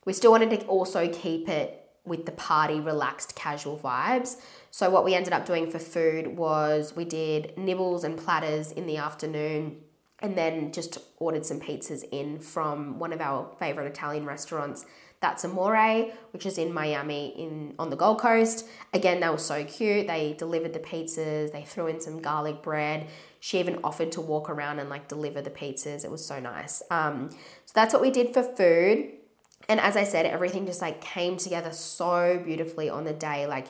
we 0.04 0.12
still 0.12 0.30
wanted 0.30 0.50
to 0.50 0.64
also 0.66 1.08
keep 1.08 1.48
it 1.48 1.90
with 2.04 2.24
the 2.24 2.30
party 2.30 2.78
relaxed 2.78 3.34
casual 3.34 3.76
vibes 3.76 4.36
so 4.70 4.88
what 4.88 5.04
we 5.04 5.12
ended 5.12 5.32
up 5.32 5.44
doing 5.44 5.68
for 5.68 5.80
food 5.80 6.28
was 6.28 6.94
we 6.94 7.04
did 7.04 7.58
nibbles 7.58 8.04
and 8.04 8.16
platters 8.16 8.70
in 8.70 8.86
the 8.86 8.96
afternoon 8.96 9.80
and 10.20 10.38
then 10.38 10.72
just 10.72 10.98
ordered 11.18 11.44
some 11.44 11.60
pizzas 11.60 12.04
in 12.12 12.38
from 12.38 12.98
one 12.98 13.12
of 13.12 13.20
our 13.20 13.50
favorite 13.58 13.86
Italian 13.86 14.24
restaurants. 14.24 14.86
That's 15.20 15.44
Amore, 15.44 16.12
which 16.32 16.44
is 16.44 16.58
in 16.58 16.72
Miami 16.72 17.28
in 17.36 17.74
on 17.78 17.90
the 17.90 17.96
Gold 17.96 18.20
Coast. 18.20 18.66
Again, 18.92 19.20
they 19.20 19.28
were 19.28 19.38
so 19.38 19.64
cute. 19.64 20.06
They 20.06 20.34
delivered 20.38 20.72
the 20.72 20.80
pizzas, 20.80 21.52
they 21.52 21.62
threw 21.62 21.86
in 21.86 22.00
some 22.00 22.20
garlic 22.20 22.62
bread. 22.62 23.06
She 23.40 23.58
even 23.58 23.78
offered 23.84 24.12
to 24.12 24.20
walk 24.20 24.50
around 24.50 24.78
and 24.78 24.88
like 24.90 25.08
deliver 25.08 25.42
the 25.42 25.50
pizzas. 25.50 26.04
It 26.04 26.10
was 26.10 26.24
so 26.24 26.40
nice. 26.40 26.82
Um, 26.90 27.30
so 27.30 27.72
that's 27.74 27.92
what 27.92 28.02
we 28.02 28.10
did 28.10 28.34
for 28.34 28.42
food. 28.42 29.12
And 29.68 29.80
as 29.80 29.96
I 29.96 30.04
said, 30.04 30.26
everything 30.26 30.66
just 30.66 30.82
like 30.82 31.00
came 31.00 31.36
together 31.36 31.72
so 31.72 32.40
beautifully 32.44 32.90
on 32.90 33.04
the 33.04 33.12
day. 33.12 33.46
Like 33.46 33.68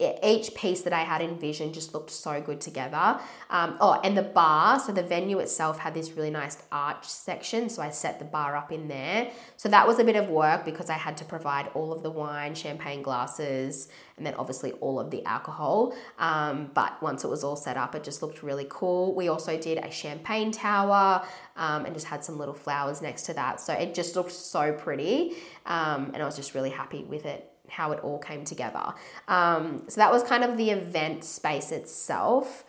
each 0.00 0.54
piece 0.56 0.82
that 0.82 0.92
I 0.92 1.02
had 1.02 1.22
envisioned 1.22 1.72
just 1.72 1.94
looked 1.94 2.10
so 2.10 2.40
good 2.40 2.60
together. 2.60 3.20
Um, 3.48 3.76
oh, 3.80 4.00
and 4.02 4.16
the 4.16 4.22
bar, 4.22 4.80
so 4.80 4.90
the 4.90 5.04
venue 5.04 5.38
itself 5.38 5.78
had 5.78 5.94
this 5.94 6.12
really 6.12 6.30
nice 6.30 6.58
arch 6.72 7.04
section, 7.06 7.68
so 7.68 7.80
I 7.80 7.90
set 7.90 8.18
the 8.18 8.24
bar 8.24 8.56
up 8.56 8.72
in 8.72 8.88
there. 8.88 9.30
So 9.56 9.68
that 9.68 9.86
was 9.86 10.00
a 10.00 10.04
bit 10.04 10.16
of 10.16 10.28
work 10.28 10.64
because 10.64 10.90
I 10.90 10.94
had 10.94 11.16
to 11.18 11.24
provide 11.24 11.68
all 11.74 11.92
of 11.92 12.02
the 12.02 12.10
wine, 12.10 12.56
champagne 12.56 13.02
glasses, 13.02 13.88
and 14.16 14.26
then 14.26 14.34
obviously 14.34 14.72
all 14.72 14.98
of 14.98 15.12
the 15.12 15.24
alcohol. 15.26 15.94
Um, 16.18 16.72
but 16.74 17.00
once 17.00 17.22
it 17.22 17.28
was 17.28 17.44
all 17.44 17.56
set 17.56 17.76
up, 17.76 17.94
it 17.94 18.02
just 18.02 18.20
looked 18.20 18.42
really 18.42 18.66
cool. 18.68 19.14
We 19.14 19.28
also 19.28 19.56
did 19.56 19.78
a 19.78 19.92
champagne 19.92 20.50
tower 20.50 21.24
um, 21.56 21.84
and 21.84 21.94
just 21.94 22.06
had 22.06 22.24
some 22.24 22.36
little 22.36 22.54
flowers 22.54 23.00
next 23.00 23.22
to 23.26 23.34
that. 23.34 23.60
So 23.60 23.72
it 23.72 23.94
just 23.94 24.16
looked 24.16 24.32
so 24.32 24.72
pretty, 24.72 25.36
um, 25.66 26.10
and 26.14 26.16
I 26.16 26.26
was 26.26 26.34
just 26.34 26.52
really 26.52 26.70
happy 26.70 27.04
with 27.04 27.26
it 27.26 27.53
how 27.76 27.92
it 27.92 28.00
all 28.04 28.18
came 28.18 28.44
together. 28.44 28.94
Um, 29.28 29.82
so 29.88 29.96
that 30.00 30.12
was 30.12 30.22
kind 30.22 30.44
of 30.44 30.56
the 30.56 30.70
event 30.70 31.24
space 31.24 31.72
itself. 31.72 32.64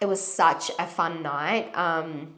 It 0.00 0.06
was 0.06 0.20
such 0.20 0.70
a 0.78 0.86
fun 0.86 1.22
night. 1.22 1.76
Um, 1.76 2.34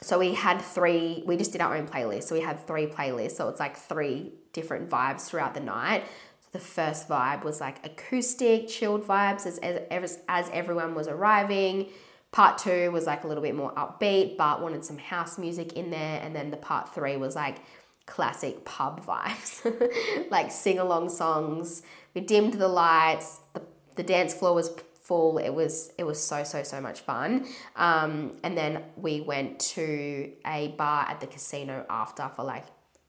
so 0.00 0.18
we 0.18 0.34
had 0.34 0.60
three, 0.60 1.22
we 1.26 1.36
just 1.36 1.52
did 1.52 1.60
our 1.60 1.76
own 1.76 1.86
playlist. 1.86 2.24
So 2.24 2.34
we 2.34 2.40
had 2.40 2.58
three 2.66 2.86
playlists. 2.86 3.36
So 3.36 3.48
it's 3.48 3.60
like 3.60 3.76
three 3.76 4.32
different 4.52 4.90
vibes 4.90 5.22
throughout 5.26 5.54
the 5.54 5.60
night. 5.60 6.04
So 6.40 6.48
the 6.52 6.58
first 6.58 7.08
vibe 7.08 7.44
was 7.44 7.60
like 7.60 7.84
acoustic, 7.86 8.68
chilled 8.68 9.04
vibes 9.06 9.46
as, 9.46 9.58
as, 9.58 10.18
as 10.28 10.50
everyone 10.52 10.94
was 10.94 11.08
arriving. 11.08 11.86
Part 12.32 12.58
two 12.58 12.90
was 12.90 13.06
like 13.06 13.22
a 13.22 13.28
little 13.28 13.42
bit 13.42 13.54
more 13.54 13.72
upbeat, 13.74 14.36
but 14.36 14.60
wanted 14.60 14.84
some 14.84 14.98
house 14.98 15.38
music 15.38 15.74
in 15.74 15.90
there. 15.90 16.20
And 16.20 16.34
then 16.34 16.50
the 16.50 16.56
part 16.56 16.92
three 16.92 17.16
was 17.16 17.36
like 17.36 17.58
classic 18.06 18.64
pub 18.64 19.04
vibes, 19.04 20.30
like 20.30 20.50
sing 20.50 20.78
along 20.78 21.08
songs. 21.08 21.82
We 22.14 22.20
dimmed 22.20 22.54
the 22.54 22.68
lights. 22.68 23.40
The, 23.54 23.62
the 23.96 24.02
dance 24.02 24.34
floor 24.34 24.54
was 24.54 24.70
full. 25.04 25.38
It 25.38 25.50
was 25.50 25.92
it 25.98 26.04
was 26.04 26.20
so 26.22 26.44
so 26.44 26.62
so 26.62 26.80
much 26.80 27.00
fun. 27.00 27.46
Um, 27.76 28.32
and 28.42 28.56
then 28.56 28.82
we 28.96 29.20
went 29.20 29.60
to 29.74 30.32
a 30.46 30.68
bar 30.76 31.06
at 31.08 31.20
the 31.20 31.26
casino 31.26 31.84
after 31.88 32.28
for 32.34 32.44
like 32.44 32.66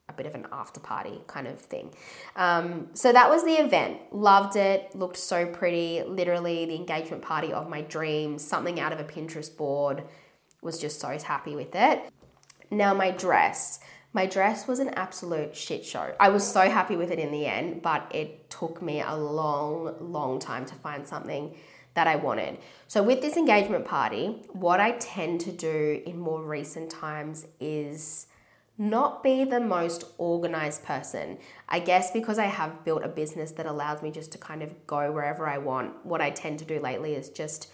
a 0.08 0.14
bit 0.14 0.28
of 0.28 0.36
an 0.36 0.46
after 0.52 0.80
party 0.80 1.22
kind 1.26 1.48
of 1.48 1.60
thing. 1.60 1.92
Um, 2.36 2.90
so 2.94 3.12
that 3.12 3.30
was 3.30 3.44
the 3.44 3.54
event. 3.54 3.98
Loved 4.12 4.56
it. 4.56 4.96
Looked 4.96 5.18
so 5.18 5.46
pretty. 5.48 6.04
Literally 6.06 6.66
the 6.66 6.76
engagement 6.76 7.24
party 7.24 7.52
of 7.54 7.70
my 7.70 7.82
dreams. 7.82 8.46
Something 8.46 8.80
out 8.80 8.94
of 8.94 9.00
a 9.00 9.04
Pinterest 9.04 9.56
board. 9.56 10.04
Was 10.62 10.80
just 10.80 11.00
so 11.00 11.18
happy 11.18 11.56
with 11.56 11.76
it. 11.76 12.02
Now 12.72 12.94
my 12.94 13.12
dress. 13.12 13.80
My 14.16 14.28
dress 14.28 14.66
was 14.66 14.80
an 14.80 14.92
absolute 14.94 15.58
shit 15.58 15.84
show. 15.84 16.16
I 16.22 16.30
was 16.30 16.50
so 16.50 16.70
happy 16.70 16.96
with 16.96 17.12
it 17.12 17.20
in 17.20 17.32
the 17.32 17.46
end, 17.46 17.82
but 17.82 18.10
it 18.16 18.50
took 18.50 18.82
me 18.82 19.02
a 19.02 19.14
long, 19.14 19.94
long 20.00 20.40
time 20.40 20.66
to 20.68 20.76
find 20.76 21.06
something 21.06 21.54
that 21.96 22.08
I 22.08 22.16
wanted. 22.16 22.60
So, 22.88 23.04
with 23.04 23.20
this 23.20 23.36
engagement 23.36 23.84
party, 23.84 24.42
what 24.54 24.80
I 24.80 24.92
tend 24.92 25.42
to 25.42 25.52
do 25.52 26.02
in 26.06 26.18
more 26.18 26.42
recent 26.42 26.90
times 26.90 27.46
is 27.60 28.28
not 28.78 29.22
be 29.22 29.44
the 29.44 29.60
most 29.60 30.06
organized 30.18 30.86
person. 30.86 31.38
I 31.68 31.80
guess 31.80 32.12
because 32.12 32.40
I 32.40 32.46
have 32.46 32.86
built 32.86 33.04
a 33.04 33.10
business 33.10 33.52
that 33.52 33.66
allows 33.66 34.02
me 34.02 34.12
just 34.12 34.32
to 34.32 34.38
kind 34.38 34.64
of 34.64 34.88
go 34.88 35.12
wherever 35.12 35.46
I 35.46 35.58
want, 35.58 36.06
what 36.06 36.22
I 36.22 36.30
tend 36.30 36.60
to 36.60 36.66
do 36.66 36.80
lately 36.80 37.16
is 37.16 37.28
just 37.28 37.70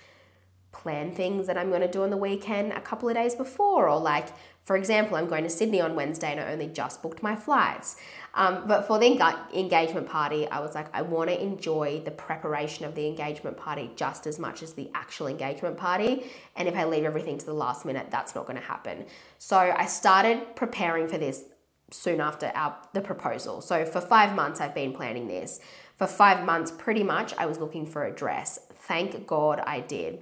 plan 0.71 1.13
things 1.13 1.47
that 1.47 1.57
I'm 1.57 1.69
going 1.69 1.81
to 1.81 1.91
do 1.91 2.03
on 2.03 2.09
the 2.09 2.17
weekend 2.17 2.71
a 2.73 2.81
couple 2.81 3.09
of 3.09 3.15
days 3.15 3.35
before, 3.35 3.89
or 3.89 3.99
like 3.99 4.29
for 4.63 4.75
example, 4.75 5.17
I'm 5.17 5.27
going 5.27 5.43
to 5.43 5.49
Sydney 5.49 5.81
on 5.81 5.95
Wednesday 5.95 6.31
and 6.31 6.39
I 6.39 6.51
only 6.51 6.67
just 6.67 7.01
booked 7.01 7.23
my 7.23 7.35
flights. 7.35 7.95
Um, 8.35 8.65
but 8.67 8.85
for 8.85 8.99
the 8.99 9.07
engagement 9.53 10.07
party, 10.07 10.47
I 10.47 10.59
was 10.59 10.75
like, 10.75 10.87
I 10.95 11.01
want 11.01 11.29
to 11.31 11.41
enjoy 11.41 12.01
the 12.05 12.11
preparation 12.11 12.85
of 12.85 12.93
the 12.93 13.07
engagement 13.07 13.57
party 13.57 13.89
just 13.95 14.27
as 14.27 14.37
much 14.37 14.61
as 14.61 14.73
the 14.73 14.89
actual 14.93 15.27
engagement 15.27 15.77
party. 15.77 16.27
And 16.55 16.67
if 16.67 16.75
I 16.75 16.85
leave 16.85 17.05
everything 17.05 17.39
to 17.39 17.45
the 17.45 17.53
last 17.53 17.85
minute, 17.85 18.07
that's 18.11 18.35
not 18.35 18.45
going 18.45 18.59
to 18.59 18.65
happen. 18.65 19.07
So 19.39 19.57
I 19.57 19.87
started 19.87 20.55
preparing 20.55 21.07
for 21.07 21.17
this 21.17 21.43
soon 21.89 22.21
after 22.21 22.51
our, 22.53 22.77
the 22.93 23.01
proposal. 23.01 23.61
So 23.61 23.83
for 23.83 23.99
five 23.99 24.35
months, 24.35 24.61
I've 24.61 24.75
been 24.75 24.93
planning 24.93 25.27
this. 25.27 25.59
For 25.97 26.07
five 26.07 26.45
months, 26.45 26.71
pretty 26.71 27.03
much, 27.03 27.33
I 27.37 27.47
was 27.47 27.59
looking 27.59 27.85
for 27.85 28.05
a 28.05 28.11
dress. 28.11 28.59
Thank 28.73 29.25
God 29.27 29.61
I 29.65 29.81
did. 29.81 30.21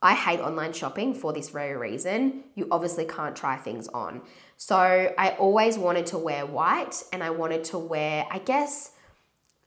I 0.00 0.14
hate 0.14 0.38
online 0.38 0.72
shopping 0.72 1.12
for 1.12 1.32
this 1.32 1.48
very 1.48 1.76
reason. 1.76 2.44
You 2.54 2.68
obviously 2.70 3.04
can't 3.04 3.34
try 3.34 3.56
things 3.56 3.88
on. 3.88 4.22
So 4.56 4.76
I 4.76 5.30
always 5.30 5.76
wanted 5.76 6.06
to 6.06 6.18
wear 6.18 6.46
white 6.46 7.02
and 7.12 7.22
I 7.22 7.30
wanted 7.30 7.64
to 7.64 7.78
wear, 7.78 8.26
I 8.30 8.38
guess, 8.38 8.92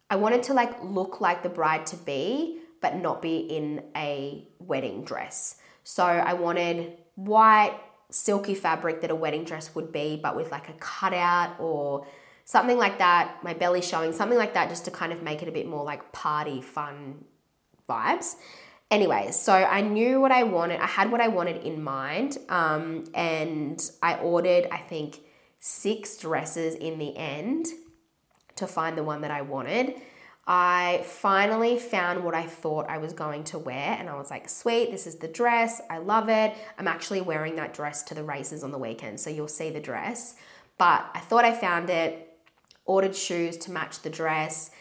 I 0.10 0.16
wanted 0.16 0.44
to 0.44 0.54
like 0.54 0.82
look 0.84 1.20
like 1.20 1.44
the 1.44 1.50
bride 1.50 1.86
to 1.88 1.98
be, 1.98 2.60
but 2.82 2.96
not 2.96 3.22
be 3.22 3.38
in 3.38 3.84
a 3.96 4.48
wedding 4.60 5.04
dress. 5.04 5.58
So 5.84 6.04
I 6.04 6.34
wanted 6.34 6.98
white, 7.16 7.78
silky 8.10 8.56
fabric 8.56 9.02
that 9.02 9.12
a 9.12 9.16
wedding 9.16 9.44
dress 9.44 9.76
would 9.76 9.92
be, 9.92 10.20
but 10.22 10.36
with 10.36 10.52
like 10.52 10.70
a 10.70 10.74
cutout 10.74 11.60
or 11.60 12.06
something 12.46 12.78
like 12.78 12.98
that, 13.00 13.38
my 13.44 13.54
belly 13.54 13.82
showing, 13.82 14.14
something 14.14 14.38
like 14.38 14.54
that, 14.54 14.70
just 14.70 14.86
to 14.86 14.92
kind 14.92 15.12
of 15.12 15.24
make 15.24 15.42
it 15.42 15.50
a 15.50 15.52
bit 15.52 15.68
more 15.68 15.84
like 15.84 16.12
party 16.12 16.62
fun 16.62 17.24
vibes. 17.90 18.36
Anyways, 18.92 19.40
so 19.40 19.54
I 19.54 19.80
knew 19.80 20.20
what 20.20 20.34
I 20.34 20.44
wanted. 20.44 20.82
I 20.82 20.86
had 20.86 21.10
what 21.14 21.22
I 21.22 21.30
wanted 21.30 21.64
in 21.64 21.82
mind, 21.82 22.38
um, 22.50 23.06
and 23.14 23.82
I 24.04 24.16
ordered, 24.16 24.68
I 24.70 24.80
think, 24.80 25.22
six 25.60 26.18
dresses 26.18 26.76
in 26.76 27.00
the 27.00 27.16
end 27.16 27.68
to 28.58 28.68
find 28.68 28.98
the 28.98 29.04
one 29.04 29.22
that 29.22 29.32
I 29.32 29.44
wanted. 29.44 29.94
I 30.46 31.06
finally 31.06 31.80
found 31.80 32.26
what 32.26 32.36
I 32.36 32.46
thought 32.46 32.90
I 32.90 32.98
was 32.98 33.14
going 33.14 33.46
to 33.46 33.60
wear, 33.60 33.96
and 33.98 34.10
I 34.10 34.16
was 34.16 34.30
like, 34.30 34.50
sweet, 34.50 34.92
this 34.92 35.08
is 35.08 35.16
the 35.16 35.28
dress. 35.30 35.82
I 35.90 36.00
love 36.00 36.28
it. 36.28 36.54
I'm 36.78 36.88
actually 36.90 37.22
wearing 37.22 37.56
that 37.56 37.74
dress 37.74 38.04
to 38.04 38.14
the 38.14 38.26
races 38.26 38.62
on 38.62 38.72
the 38.72 38.78
weekend, 38.78 39.22
so 39.22 39.30
you'll 39.30 39.48
see 39.48 39.70
the 39.70 39.80
dress. 39.80 40.36
But 40.78 41.10
I 41.14 41.20
thought 41.22 41.46
I 41.46 41.54
found 41.54 41.90
it, 41.90 42.28
ordered 42.84 43.16
shoes 43.16 43.56
to 43.58 43.72
match 43.72 44.02
the 44.02 44.10
dress. 44.10 44.72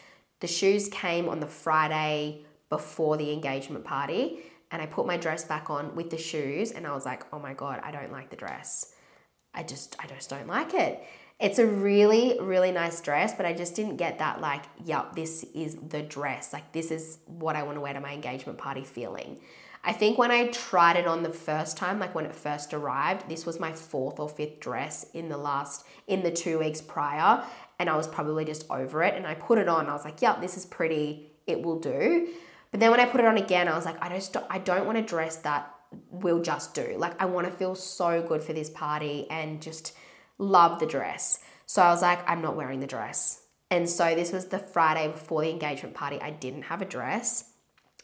The 0.40 0.48
shoes 0.48 0.88
came 0.88 1.28
on 1.28 1.38
the 1.38 1.46
Friday 1.46 2.44
before 2.70 3.18
the 3.18 3.32
engagement 3.32 3.84
party 3.84 4.40
and 4.70 4.80
I 4.80 4.86
put 4.86 5.06
my 5.06 5.16
dress 5.16 5.44
back 5.44 5.68
on 5.68 5.94
with 5.94 6.10
the 6.10 6.18
shoes 6.18 6.70
and 6.70 6.86
I 6.86 6.94
was 6.94 7.04
like, 7.04 7.24
"Oh 7.32 7.38
my 7.38 7.54
god, 7.54 7.80
I 7.82 7.90
don't 7.90 8.12
like 8.12 8.30
the 8.30 8.36
dress. 8.36 8.94
I 9.52 9.62
just 9.62 9.96
I 9.98 10.06
just 10.06 10.30
don't 10.30 10.46
like 10.46 10.74
it." 10.74 11.02
It's 11.38 11.58
a 11.58 11.66
really 11.66 12.38
really 12.40 12.70
nice 12.72 13.00
dress, 13.00 13.34
but 13.34 13.46
I 13.46 13.52
just 13.52 13.74
didn't 13.74 13.96
get 13.96 14.18
that 14.18 14.40
like, 14.40 14.64
"Yup, 14.84 15.16
this 15.16 15.44
is 15.54 15.76
the 15.88 16.02
dress. 16.02 16.52
Like 16.52 16.72
this 16.72 16.90
is 16.90 17.18
what 17.26 17.56
I 17.56 17.62
want 17.64 17.76
to 17.76 17.80
wear 17.80 17.92
to 17.92 18.00
my 18.00 18.12
engagement 18.12 18.58
party" 18.58 18.84
feeling. 18.84 19.40
I 19.82 19.92
think 19.94 20.18
when 20.18 20.30
I 20.30 20.48
tried 20.48 20.96
it 20.96 21.06
on 21.06 21.22
the 21.22 21.32
first 21.32 21.78
time, 21.78 21.98
like 21.98 22.14
when 22.14 22.26
it 22.26 22.36
first 22.36 22.74
arrived, 22.74 23.28
this 23.30 23.46
was 23.46 23.58
my 23.58 23.72
fourth 23.72 24.20
or 24.20 24.28
fifth 24.28 24.60
dress 24.60 25.06
in 25.14 25.30
the 25.30 25.38
last 25.38 25.86
in 26.06 26.22
the 26.22 26.30
2 26.30 26.58
weeks 26.58 26.82
prior, 26.82 27.42
and 27.78 27.88
I 27.88 27.96
was 27.96 28.06
probably 28.06 28.44
just 28.44 28.70
over 28.70 29.02
it 29.02 29.14
and 29.14 29.26
I 29.26 29.34
put 29.34 29.58
it 29.58 29.68
on. 29.68 29.88
I 29.88 29.94
was 29.94 30.04
like, 30.04 30.22
"Yup, 30.22 30.40
this 30.40 30.56
is 30.56 30.66
pretty. 30.66 31.32
It 31.46 31.62
will 31.62 31.80
do." 31.80 32.28
But 32.70 32.80
then 32.80 32.90
when 32.90 33.00
I 33.00 33.06
put 33.06 33.20
it 33.20 33.26
on 33.26 33.36
again, 33.36 33.68
I 33.68 33.74
was 33.74 33.84
like, 33.84 34.00
I 34.02 34.08
just 34.08 34.36
I 34.48 34.58
don't 34.58 34.86
want 34.86 34.98
to 34.98 35.04
dress 35.04 35.36
that 35.36 35.74
will 36.10 36.40
just 36.40 36.74
do. 36.74 36.94
Like 36.98 37.20
I 37.20 37.26
want 37.26 37.46
to 37.46 37.52
feel 37.52 37.74
so 37.74 38.22
good 38.22 38.42
for 38.42 38.52
this 38.52 38.70
party 38.70 39.26
and 39.30 39.60
just 39.60 39.94
love 40.38 40.78
the 40.78 40.86
dress. 40.86 41.40
So 41.66 41.82
I 41.82 41.90
was 41.90 42.02
like, 42.02 42.28
I'm 42.28 42.42
not 42.42 42.56
wearing 42.56 42.80
the 42.80 42.86
dress. 42.86 43.42
And 43.70 43.88
so 43.88 44.14
this 44.14 44.32
was 44.32 44.46
the 44.46 44.58
Friday 44.58 45.08
before 45.08 45.42
the 45.42 45.50
engagement 45.50 45.94
party. 45.94 46.20
I 46.20 46.30
didn't 46.30 46.62
have 46.62 46.82
a 46.82 46.84
dress. 46.84 47.52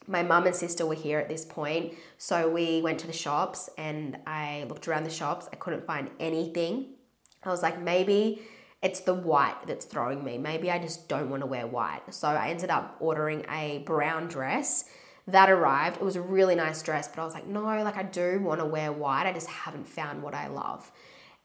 My 0.07 0.23
mum 0.23 0.47
and 0.47 0.55
sister 0.55 0.87
were 0.87 0.95
here 0.95 1.19
at 1.19 1.29
this 1.29 1.45
point. 1.45 1.95
So 2.19 2.49
we 2.49 2.81
went 2.81 3.01
to 3.01 3.09
the 3.09 3.13
shops 3.13 3.69
and 3.77 4.19
I 4.27 4.67
looked 4.69 4.87
around 4.87 5.05
the 5.05 5.11
shops. 5.11 5.49
I 5.53 5.57
couldn't 5.57 5.85
find 5.85 6.11
anything. 6.21 6.95
I 7.43 7.51
was 7.51 7.63
like, 7.63 7.81
maybe 7.81 8.43
it's 8.83 9.01
the 9.01 9.15
white 9.15 9.67
that's 9.67 9.85
throwing 9.85 10.23
me. 10.23 10.39
Maybe 10.39 10.71
I 10.71 10.79
just 10.79 11.09
don't 11.09 11.31
want 11.31 11.43
to 11.43 11.47
wear 11.47 11.67
white. 11.67 12.03
So 12.11 12.29
I 12.29 12.51
ended 12.51 12.71
up 12.71 12.97
ordering 13.01 13.45
a 13.51 13.79
brown 13.79 14.29
dress 14.29 14.85
that 15.27 15.51
arrived. 15.51 15.97
It 15.97 16.05
was 16.05 16.17
a 16.17 16.23
really 16.23 16.55
nice 16.55 16.83
dress, 16.83 17.09
but 17.09 17.21
I 17.21 17.25
was 17.25 17.35
like, 17.35 17.47
no, 17.47 17.63
like 17.63 17.97
I 17.97 18.03
do 18.03 18.41
want 18.41 18.61
to 18.61 18.67
wear 18.67 18.93
white. 18.93 19.27
I 19.27 19.33
just 19.33 19.49
haven't 19.49 19.89
found 19.89 20.23
what 20.23 20.35
I 20.35 20.49
love. 20.49 20.91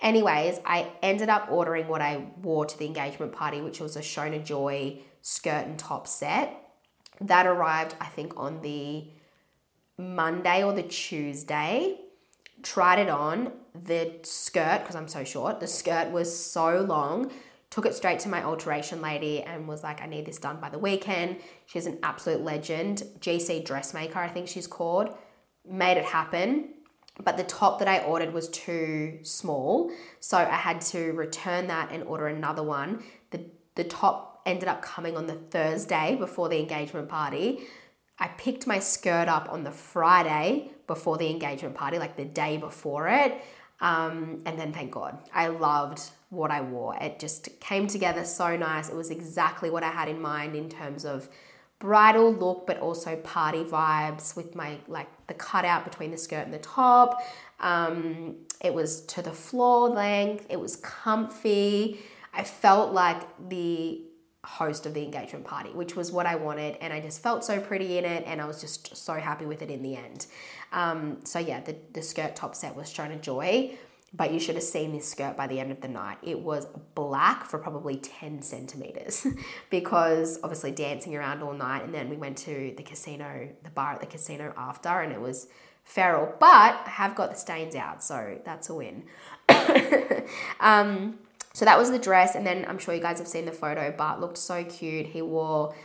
Anyways, 0.01 0.59
I 0.65 0.91
ended 1.01 1.29
up 1.29 1.47
ordering 1.49 1.87
what 1.87 2.01
I 2.01 2.25
wore 2.41 2.65
to 2.65 2.77
the 2.77 2.85
engagement 2.85 3.33
party, 3.33 3.61
which 3.61 3.79
was 3.79 3.95
a 3.95 4.01
Shona 4.01 4.43
Joy 4.43 4.99
skirt 5.21 5.65
and 5.67 5.77
top 5.77 6.07
set. 6.07 6.57
That 7.21 7.45
arrived, 7.45 7.95
I 8.01 8.07
think, 8.07 8.33
on 8.35 8.61
the 8.61 9.05
Monday 9.97 10.63
or 10.63 10.73
the 10.73 10.83
Tuesday 10.83 12.00
tried 12.63 12.99
it 12.99 13.09
on. 13.09 13.53
The 13.83 14.19
skirt, 14.23 14.79
because 14.81 14.95
I'm 14.95 15.07
so 15.07 15.23
short, 15.23 15.59
the 15.59 15.67
skirt 15.67 16.11
was 16.11 16.35
so 16.35 16.81
long. 16.81 17.31
Took 17.69 17.85
it 17.85 17.95
straight 17.95 18.19
to 18.19 18.29
my 18.29 18.43
alteration 18.43 19.01
lady 19.01 19.41
and 19.43 19.65
was 19.65 19.81
like, 19.81 20.01
I 20.01 20.05
need 20.05 20.25
this 20.25 20.37
done 20.37 20.59
by 20.59 20.69
the 20.69 20.77
weekend. 20.77 21.37
She's 21.65 21.85
an 21.85 21.99
absolute 22.03 22.41
legend. 22.41 23.03
GC 23.19 23.63
Dressmaker, 23.63 24.19
I 24.19 24.27
think 24.27 24.49
she's 24.49 24.67
called. 24.67 25.15
Made 25.65 25.97
it 25.97 26.03
happen. 26.03 26.73
But 27.23 27.37
the 27.37 27.43
top 27.43 27.79
that 27.79 27.87
I 27.87 27.99
ordered 27.99 28.33
was 28.33 28.49
too 28.49 29.19
small. 29.23 29.91
So 30.19 30.37
I 30.37 30.55
had 30.55 30.81
to 30.81 31.11
return 31.13 31.67
that 31.67 31.91
and 31.91 32.03
order 32.03 32.27
another 32.27 32.63
one. 32.63 33.03
The, 33.31 33.45
the 33.75 33.85
top 33.85 34.41
ended 34.45 34.67
up 34.67 34.81
coming 34.81 35.15
on 35.15 35.27
the 35.27 35.35
Thursday 35.35 36.15
before 36.19 36.49
the 36.49 36.59
engagement 36.59 37.09
party. 37.09 37.67
I 38.21 38.27
picked 38.27 38.67
my 38.67 38.77
skirt 38.77 39.27
up 39.27 39.51
on 39.51 39.63
the 39.63 39.71
Friday 39.71 40.69
before 40.85 41.17
the 41.17 41.27
engagement 41.27 41.73
party, 41.73 41.97
like 41.97 42.15
the 42.15 42.23
day 42.23 42.57
before 42.57 43.09
it. 43.09 43.41
Um, 43.81 44.43
and 44.45 44.59
then 44.59 44.71
thank 44.71 44.91
God, 44.91 45.17
I 45.33 45.47
loved 45.47 46.01
what 46.29 46.51
I 46.51 46.61
wore. 46.61 46.95
It 47.01 47.19
just 47.19 47.59
came 47.59 47.87
together 47.87 48.23
so 48.23 48.55
nice. 48.55 48.89
It 48.89 48.95
was 48.95 49.09
exactly 49.09 49.71
what 49.71 49.83
I 49.83 49.89
had 49.89 50.07
in 50.07 50.21
mind 50.21 50.55
in 50.55 50.69
terms 50.69 51.03
of 51.03 51.29
bridal 51.79 52.31
look, 52.31 52.67
but 52.67 52.77
also 52.77 53.15
party 53.15 53.63
vibes 53.63 54.35
with 54.35 54.53
my 54.53 54.77
like 54.87 55.07
the 55.25 55.33
cutout 55.33 55.83
between 55.83 56.11
the 56.11 56.17
skirt 56.17 56.45
and 56.45 56.53
the 56.53 56.59
top. 56.59 57.23
Um, 57.59 58.35
it 58.63 58.71
was 58.71 59.01
to 59.07 59.23
the 59.23 59.31
floor 59.31 59.89
length. 59.89 60.45
It 60.47 60.59
was 60.59 60.75
comfy. 60.75 61.99
I 62.35 62.43
felt 62.43 62.93
like 62.93 63.23
the 63.49 64.03
host 64.43 64.85
of 64.85 64.93
the 64.93 65.03
engagement 65.03 65.45
party, 65.45 65.69
which 65.69 65.95
was 65.95 66.11
what 66.11 66.25
I 66.25 66.35
wanted, 66.35 66.77
and 66.81 66.91
I 66.91 66.99
just 66.99 67.21
felt 67.21 67.43
so 67.43 67.59
pretty 67.59 67.97
in 67.97 68.05
it, 68.05 68.23
and 68.25 68.41
I 68.41 68.45
was 68.45 68.59
just 68.59 68.95
so 68.95 69.13
happy 69.13 69.45
with 69.45 69.61
it 69.61 69.69
in 69.69 69.83
the 69.83 69.95
end. 69.95 70.25
Um, 70.71 71.19
so 71.23 71.39
yeah, 71.39 71.61
the, 71.61 71.75
the 71.93 72.01
skirt 72.01 72.35
top 72.35 72.55
set 72.55 72.75
was 72.75 72.91
Shona 72.91 73.21
Joy, 73.21 73.77
but 74.13 74.33
you 74.33 74.39
should 74.39 74.55
have 74.55 74.63
seen 74.63 74.93
this 74.93 75.07
skirt 75.07 75.37
by 75.37 75.47
the 75.47 75.59
end 75.59 75.71
of 75.71 75.81
the 75.81 75.87
night. 75.87 76.17
It 76.21 76.39
was 76.39 76.65
black 76.95 77.45
for 77.45 77.59
probably 77.59 77.97
10 77.97 78.41
centimeters 78.41 79.25
because 79.69 80.39
obviously 80.43 80.71
dancing 80.71 81.15
around 81.15 81.43
all 81.43 81.53
night, 81.53 81.83
and 81.83 81.93
then 81.93 82.09
we 82.09 82.17
went 82.17 82.37
to 82.39 82.73
the 82.75 82.83
casino, 82.83 83.49
the 83.63 83.69
bar 83.69 83.93
at 83.93 83.99
the 83.99 84.07
casino 84.07 84.53
after, 84.57 84.89
and 84.89 85.13
it 85.13 85.21
was 85.21 85.47
feral, 85.83 86.33
but 86.39 86.47
I 86.47 86.89
have 86.89 87.15
got 87.15 87.31
the 87.31 87.37
stains 87.37 87.75
out, 87.75 88.03
so 88.03 88.39
that's 88.43 88.69
a 88.69 88.73
win. 88.73 89.03
um, 90.59 91.19
so 91.53 91.65
that 91.65 91.77
was 91.77 91.91
the 91.91 91.99
dress, 91.99 92.35
and 92.35 92.45
then 92.45 92.65
I'm 92.67 92.77
sure 92.77 92.93
you 92.93 93.01
guys 93.01 93.19
have 93.19 93.27
seen 93.27 93.45
the 93.45 93.51
photo. 93.51 93.91
Bart 93.91 94.19
looked 94.19 94.37
so 94.37 94.63
cute. 94.63 95.07
He 95.07 95.21
wore 95.21 95.75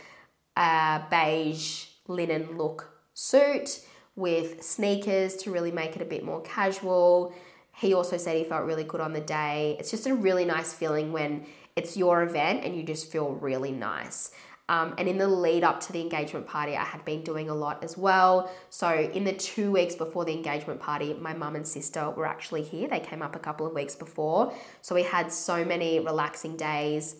a 0.55 1.03
beige 1.09 1.85
linen 2.07 2.57
look 2.57 2.89
suit 3.13 3.81
with 4.15 4.63
sneakers 4.63 5.35
to 5.35 5.51
really 5.51 5.71
make 5.71 5.95
it 5.95 6.01
a 6.01 6.05
bit 6.05 6.23
more 6.23 6.41
casual. 6.41 7.33
He 7.75 7.93
also 7.93 8.17
said 8.17 8.37
he 8.37 8.43
felt 8.43 8.65
really 8.65 8.83
good 8.83 9.01
on 9.01 9.13
the 9.13 9.21
day. 9.21 9.75
It's 9.79 9.91
just 9.91 10.07
a 10.07 10.15
really 10.15 10.45
nice 10.45 10.73
feeling 10.73 11.11
when 11.11 11.45
it's 11.75 11.95
your 11.95 12.23
event 12.23 12.63
and 12.63 12.75
you 12.75 12.81
just 12.81 13.11
feel 13.11 13.33
really 13.33 13.71
nice. 13.71 14.31
Um, 14.69 14.95
and 14.97 15.07
in 15.07 15.17
the 15.17 15.27
lead 15.27 15.63
up 15.63 15.79
to 15.81 15.93
the 15.93 16.01
engagement 16.01 16.45
party, 16.45 16.75
I 16.75 16.83
had 16.83 17.05
been 17.05 17.23
doing 17.23 17.49
a 17.49 17.55
lot 17.55 17.83
as 17.83 17.97
well. 17.97 18.51
So, 18.69 18.89
in 18.89 19.23
the 19.23 19.31
two 19.31 19.71
weeks 19.71 19.95
before 19.95 20.25
the 20.25 20.33
engagement 20.33 20.81
party, 20.81 21.13
my 21.13 21.33
mum 21.33 21.55
and 21.55 21.65
sister 21.65 22.09
were 22.09 22.25
actually 22.25 22.63
here. 22.63 22.89
They 22.89 22.99
came 22.99 23.21
up 23.21 23.35
a 23.35 23.39
couple 23.39 23.65
of 23.65 23.73
weeks 23.73 23.95
before. 23.95 24.53
So, 24.81 24.93
we 24.93 25.03
had 25.03 25.31
so 25.31 25.63
many 25.63 25.99
relaxing 25.99 26.57
days. 26.57 27.15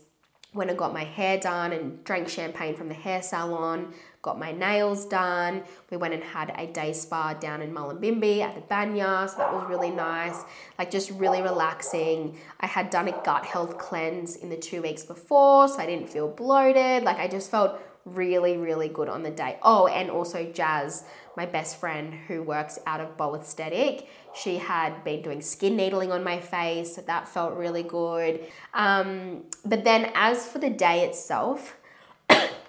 When 0.52 0.70
I 0.70 0.74
got 0.74 0.94
my 0.94 1.04
hair 1.04 1.40
done 1.40 1.72
and 1.72 2.04
drank 2.04 2.28
champagne 2.28 2.76
from 2.76 2.90
the 2.90 2.96
hair 2.96 3.22
salon, 3.22 3.94
got 4.22 4.40
my 4.40 4.52
nails 4.52 5.06
done. 5.06 5.64
We 5.90 5.98
went 5.98 6.14
and 6.14 6.24
had 6.24 6.54
a 6.58 6.68
day 6.68 6.94
spa 6.94 7.34
down 7.34 7.62
in 7.62 7.74
Mullumbimby 7.74 8.42
at 8.42 8.56
the 8.56 8.62
Banya, 8.62 9.28
so 9.30 9.38
that 9.38 9.54
was 9.54 9.66
really 9.70 9.92
nice. 9.92 10.44
Like 10.78 10.92
just 10.92 11.12
really 11.12 11.42
relaxing. 11.42 12.38
I 12.60 12.68
had 12.68 12.90
done 12.90 13.08
a 13.08 13.22
gut 13.24 13.46
health 13.46 13.78
cleanse 13.78 14.36
in 14.36 14.50
the 14.50 14.58
two 14.58 14.82
weeks 14.82 15.04
before, 15.04 15.68
so 15.68 15.80
I 15.80 15.86
didn't 15.86 16.10
feel 16.10 16.28
bloated. 16.28 17.04
Like 17.04 17.18
I 17.18 17.28
just 17.28 17.52
felt 17.52 17.80
really, 18.06 18.58
really 18.58 18.88
good 18.88 19.10
on 19.10 19.24
the 19.24 19.30
day. 19.30 19.58
Oh, 19.62 19.88
and 19.88 20.10
also 20.10 20.44
Jazz, 20.52 21.04
my 21.36 21.46
best 21.46 21.80
friend 21.80 22.14
who 22.28 22.42
works 22.42 22.80
out 22.86 23.02
of 23.02 23.18
Bow 23.18 23.36
Aesthetic, 23.36 24.08
she 24.34 24.58
had 24.58 25.04
been 25.04 25.22
doing 25.22 25.42
skin 25.42 25.76
needling 25.76 26.12
on 26.12 26.24
my 26.24 26.40
face, 26.40 26.96
so 26.96 27.02
that 27.02 27.28
felt 27.28 27.56
really 27.56 27.84
good. 27.84 28.46
Um, 28.74 29.44
but 29.66 29.84
then 29.84 30.12
as 30.16 30.48
for 30.48 30.60
the 30.60 30.70
day 30.70 31.06
itself, 31.06 31.76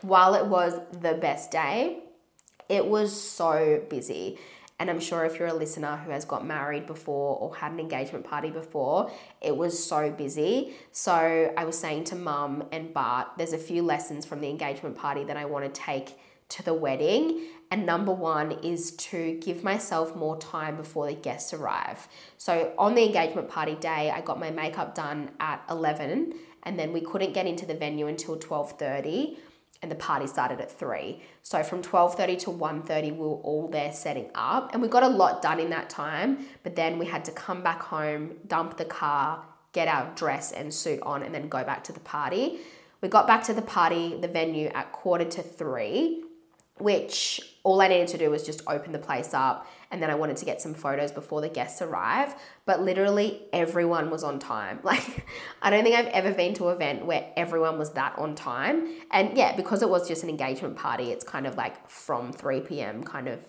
while 0.03 0.35
it 0.35 0.47
was 0.47 0.81
the 0.93 1.15
best 1.15 1.51
day, 1.51 2.01
it 2.69 2.87
was 2.87 3.19
so 3.19 3.83
busy. 3.89 4.39
And 4.81 4.89
I'm 4.89 5.01
sure 5.01 5.25
if 5.25 5.39
you're 5.39 5.49
a 5.49 5.55
listener 5.55 5.97
who 5.97 6.13
has 6.13 6.25
got 6.25 6.47
married 6.47 6.87
before 6.87 7.37
or 7.39 7.57
had 7.57 7.73
an 7.73 7.81
engagement 7.81 8.25
party 8.25 8.51
before, 8.51 9.11
it 9.41 9.57
was 9.57 9.83
so 9.83 10.11
busy. 10.11 10.75
So 10.93 11.53
I 11.57 11.65
was 11.65 11.77
saying 11.77 12.05
to 12.05 12.17
mum 12.17 12.65
and 12.71 12.95
Bart, 12.95 13.29
there's 13.37 13.53
a 13.53 13.59
few 13.59 13.83
lessons 13.83 14.25
from 14.25 14.41
the 14.41 14.49
engagement 14.49 14.97
party 14.97 15.25
that 15.25 15.37
I 15.37 15.47
want 15.47 15.65
to 15.65 15.81
take 15.81 16.17
to 16.51 16.63
the 16.63 16.75
wedding. 16.75 17.49
And 17.73 17.87
number 17.87 18.13
one 18.13 18.53
is 18.53 18.93
to 18.93 19.39
give 19.43 19.65
myself 19.65 20.15
more 20.15 20.39
time 20.39 20.77
before 20.77 21.07
the 21.07 21.15
guests 21.15 21.53
arrive. 21.53 22.07
So 22.39 22.73
on 22.79 22.95
the 22.95 23.05
engagement 23.05 23.49
party 23.49 23.75
day, 23.75 24.13
I 24.15 24.21
got 24.21 24.39
my 24.39 24.51
makeup 24.51 24.95
done 24.95 25.33
at 25.41 25.63
11 25.69 26.35
and 26.63 26.79
then 26.79 26.93
we 26.93 27.01
couldn't 27.01 27.33
get 27.33 27.47
into 27.47 27.67
the 27.67 27.75
venue 27.75 28.07
until 28.07 28.37
12:30 28.37 29.39
and 29.83 29.91
the 29.91 29.97
party 29.97 30.27
started 30.27 30.61
at 30.61 30.71
3 30.71 31.23
so 31.43 31.63
from 31.63 31.83
12.30 31.83 32.39
to 32.41 32.51
1.30 32.51 33.03
we 33.05 33.19
were 33.19 33.27
all 33.27 33.69
there 33.69 33.93
setting 33.93 34.31
up 34.35 34.73
and 34.73 34.83
we 34.83 34.89
got 34.89 35.03
a 35.03 35.09
lot 35.09 35.41
done 35.43 35.61
in 35.61 35.71
that 35.71 35.89
time 35.89 36.47
but 36.63 36.75
then 36.77 36.99
we 36.99 37.07
had 37.07 37.25
to 37.25 37.33
come 37.33 37.63
back 37.63 37.81
home 37.83 38.37
dump 38.47 38.77
the 38.77 38.85
car 38.85 39.45
get 39.73 39.89
our 39.89 40.13
dress 40.15 40.53
and 40.53 40.73
suit 40.73 41.01
on 41.03 41.23
and 41.23 41.35
then 41.35 41.49
go 41.49 41.63
back 41.65 41.85
to 41.85 41.93
the 41.93 42.01
party. 42.01 42.59
We 43.01 43.09
got 43.09 43.27
back 43.27 43.45
to 43.45 43.55
the 43.55 43.63
party 43.63 44.17
the 44.21 44.29
venue 44.29 44.69
at 44.69 44.93
quarter 44.93 45.25
to 45.25 45.43
3 45.43 46.25
which 46.79 47.41
all 47.65 47.81
I 47.81 47.89
needed 47.89 48.09
to 48.09 48.19
do 48.19 48.31
was 48.31 48.45
just 48.45 48.63
open 48.69 48.93
the 48.93 48.99
place 48.99 49.35
up 49.35 49.67
and 49.91 50.03
then 50.03 50.11
I 50.11 50.15
wanted 50.15 50.37
to 50.39 50.45
get 50.45 50.61
some 50.61 50.75
photos 50.75 51.13
before 51.13 51.41
the 51.41 51.49
guests 51.49 51.81
arrive. 51.81 52.35
But 52.67 52.83
literally 52.83 53.43
everyone 53.53 54.11
was 54.11 54.23
on 54.23 54.39
time. 54.39 54.81
Like, 54.89 55.27
I 55.61 55.69
don't 55.71 55.85
think 55.85 55.97
I've 55.97 56.07
ever 56.07 56.33
been 56.33 56.55
to 56.55 56.69
an 56.69 56.77
event 56.77 57.05
where 57.05 57.31
everyone 57.37 57.79
was 57.79 57.93
that 57.93 58.19
on 58.19 58.35
time. 58.35 58.89
And 59.11 59.37
yeah, 59.37 59.55
because 59.55 59.83
it 59.83 59.89
was 59.89 60.09
just 60.09 60.23
an 60.23 60.31
engagement 60.31 60.77
party, 60.77 61.11
it's 61.11 61.25
kind 61.25 61.47
of 61.47 61.57
like 61.57 61.89
from 61.89 62.33
3 62.33 62.61
p.m. 62.61 63.05
kind 63.05 63.29
of 63.29 63.41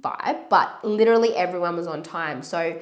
vibe. 0.00 0.48
But 0.48 0.84
literally 0.84 1.34
everyone 1.36 1.76
was 1.76 1.86
on 1.86 2.02
time. 2.02 2.42
So 2.42 2.80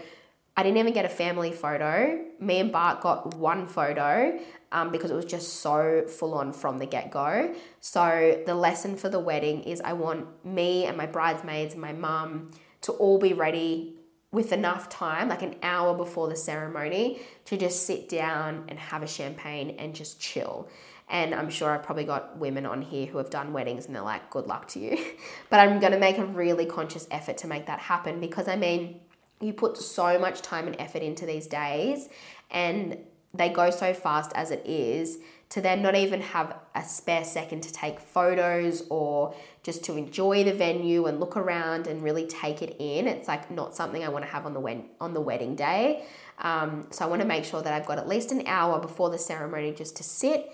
I 0.56 0.62
didn't 0.62 0.78
even 0.78 0.94
get 0.94 1.04
a 1.04 1.10
family 1.10 1.52
photo. 1.52 2.18
Me 2.40 2.60
and 2.60 2.72
Bart 2.72 3.02
got 3.02 3.34
one 3.34 3.66
photo 3.66 4.38
um, 4.72 4.90
because 4.90 5.10
it 5.10 5.14
was 5.14 5.26
just 5.26 5.60
so 5.60 6.04
full 6.08 6.34
on 6.34 6.52
from 6.52 6.78
the 6.78 6.86
get 6.86 7.10
go. 7.10 7.54
So, 7.80 8.42
the 8.46 8.54
lesson 8.54 8.96
for 8.96 9.10
the 9.10 9.20
wedding 9.20 9.64
is 9.64 9.82
I 9.82 9.92
want 9.92 10.44
me 10.46 10.86
and 10.86 10.96
my 10.96 11.06
bridesmaids 11.06 11.74
and 11.74 11.82
my 11.82 11.92
mum 11.92 12.50
to 12.82 12.92
all 12.92 13.18
be 13.18 13.34
ready 13.34 13.96
with 14.32 14.52
enough 14.52 14.88
time, 14.88 15.28
like 15.28 15.42
an 15.42 15.56
hour 15.62 15.94
before 15.94 16.28
the 16.28 16.36
ceremony, 16.36 17.20
to 17.44 17.56
just 17.56 17.86
sit 17.86 18.08
down 18.08 18.64
and 18.68 18.78
have 18.78 19.02
a 19.02 19.06
champagne 19.06 19.76
and 19.78 19.94
just 19.94 20.20
chill. 20.20 20.68
And 21.08 21.34
I'm 21.34 21.48
sure 21.50 21.70
I've 21.70 21.84
probably 21.84 22.04
got 22.04 22.36
women 22.38 22.66
on 22.66 22.82
here 22.82 23.06
who 23.06 23.18
have 23.18 23.30
done 23.30 23.52
weddings 23.52 23.86
and 23.86 23.94
they're 23.94 24.02
like, 24.02 24.28
good 24.30 24.46
luck 24.46 24.66
to 24.68 24.80
you. 24.80 24.98
but 25.50 25.60
I'm 25.60 25.78
going 25.78 25.92
to 25.92 25.98
make 25.98 26.18
a 26.18 26.24
really 26.24 26.66
conscious 26.66 27.06
effort 27.10 27.38
to 27.38 27.46
make 27.46 27.66
that 27.66 27.78
happen 27.78 28.20
because 28.20 28.48
I 28.48 28.56
mean, 28.56 29.00
you 29.40 29.52
put 29.52 29.76
so 29.76 30.18
much 30.18 30.42
time 30.42 30.66
and 30.66 30.76
effort 30.78 31.02
into 31.02 31.26
these 31.26 31.46
days 31.46 32.08
and 32.50 32.98
they 33.34 33.48
go 33.48 33.70
so 33.70 33.92
fast 33.92 34.32
as 34.34 34.50
it 34.50 34.64
is 34.64 35.18
to 35.48 35.60
then 35.60 35.80
not 35.80 35.94
even 35.94 36.20
have 36.20 36.56
a 36.74 36.82
spare 36.82 37.24
second 37.24 37.62
to 37.62 37.72
take 37.72 38.00
photos 38.00 38.84
or 38.90 39.34
just 39.62 39.84
to 39.84 39.96
enjoy 39.96 40.42
the 40.42 40.52
venue 40.52 41.06
and 41.06 41.20
look 41.20 41.36
around 41.36 41.86
and 41.86 42.02
really 42.02 42.26
take 42.26 42.62
it 42.62 42.76
in. 42.80 43.06
It's 43.06 43.28
like 43.28 43.50
not 43.50 43.74
something 43.74 44.02
I 44.02 44.08
want 44.08 44.24
to 44.24 44.30
have 44.30 44.44
on 44.44 44.54
the 44.54 44.60
wed- 44.60 44.88
on 45.00 45.14
the 45.14 45.20
wedding 45.20 45.54
day. 45.54 46.04
Um, 46.38 46.88
so 46.90 47.04
I 47.04 47.08
want 47.08 47.22
to 47.22 47.28
make 47.28 47.44
sure 47.44 47.62
that 47.62 47.72
I've 47.72 47.86
got 47.86 47.98
at 47.98 48.08
least 48.08 48.32
an 48.32 48.42
hour 48.46 48.80
before 48.80 49.10
the 49.10 49.18
ceremony 49.18 49.72
just 49.72 49.96
to 49.96 50.02
sit, 50.02 50.50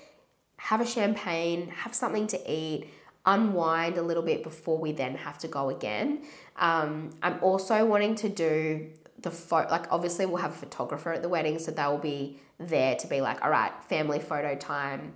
have 0.57 0.81
a 0.81 0.87
champagne, 0.87 1.69
have 1.69 1.95
something 1.95 2.27
to 2.29 2.53
eat, 2.53 2.89
unwind 3.25 3.99
a 3.99 4.03
little 4.03 4.23
bit 4.23 4.43
before 4.43 4.79
we 4.79 4.93
then 4.93 5.15
have 5.15 5.39
to 5.39 5.49
go 5.49 5.71
again. 5.71 6.23
Um, 6.57 7.11
I'm 7.23 7.39
also 7.43 7.85
wanting 7.87 8.15
to 8.17 8.29
do 8.29 8.91
the 9.21 9.31
photo, 9.31 9.71
like 9.71 9.87
obviously 9.93 10.27
we'll 10.27 10.43
have 10.43 10.51
a 10.51 10.55
photographer 10.55 11.13
at 11.13 11.23
the 11.23 11.29
wedding, 11.29 11.59
so 11.59 11.71
they'll 11.71 11.99
be 11.99 12.39
there 12.59 12.97
to 12.97 13.07
be 13.07 13.21
like, 13.21 13.43
all 13.43 13.51
right, 13.51 13.73
family 13.85 14.19
photo 14.19 14.55
time, 14.57 15.13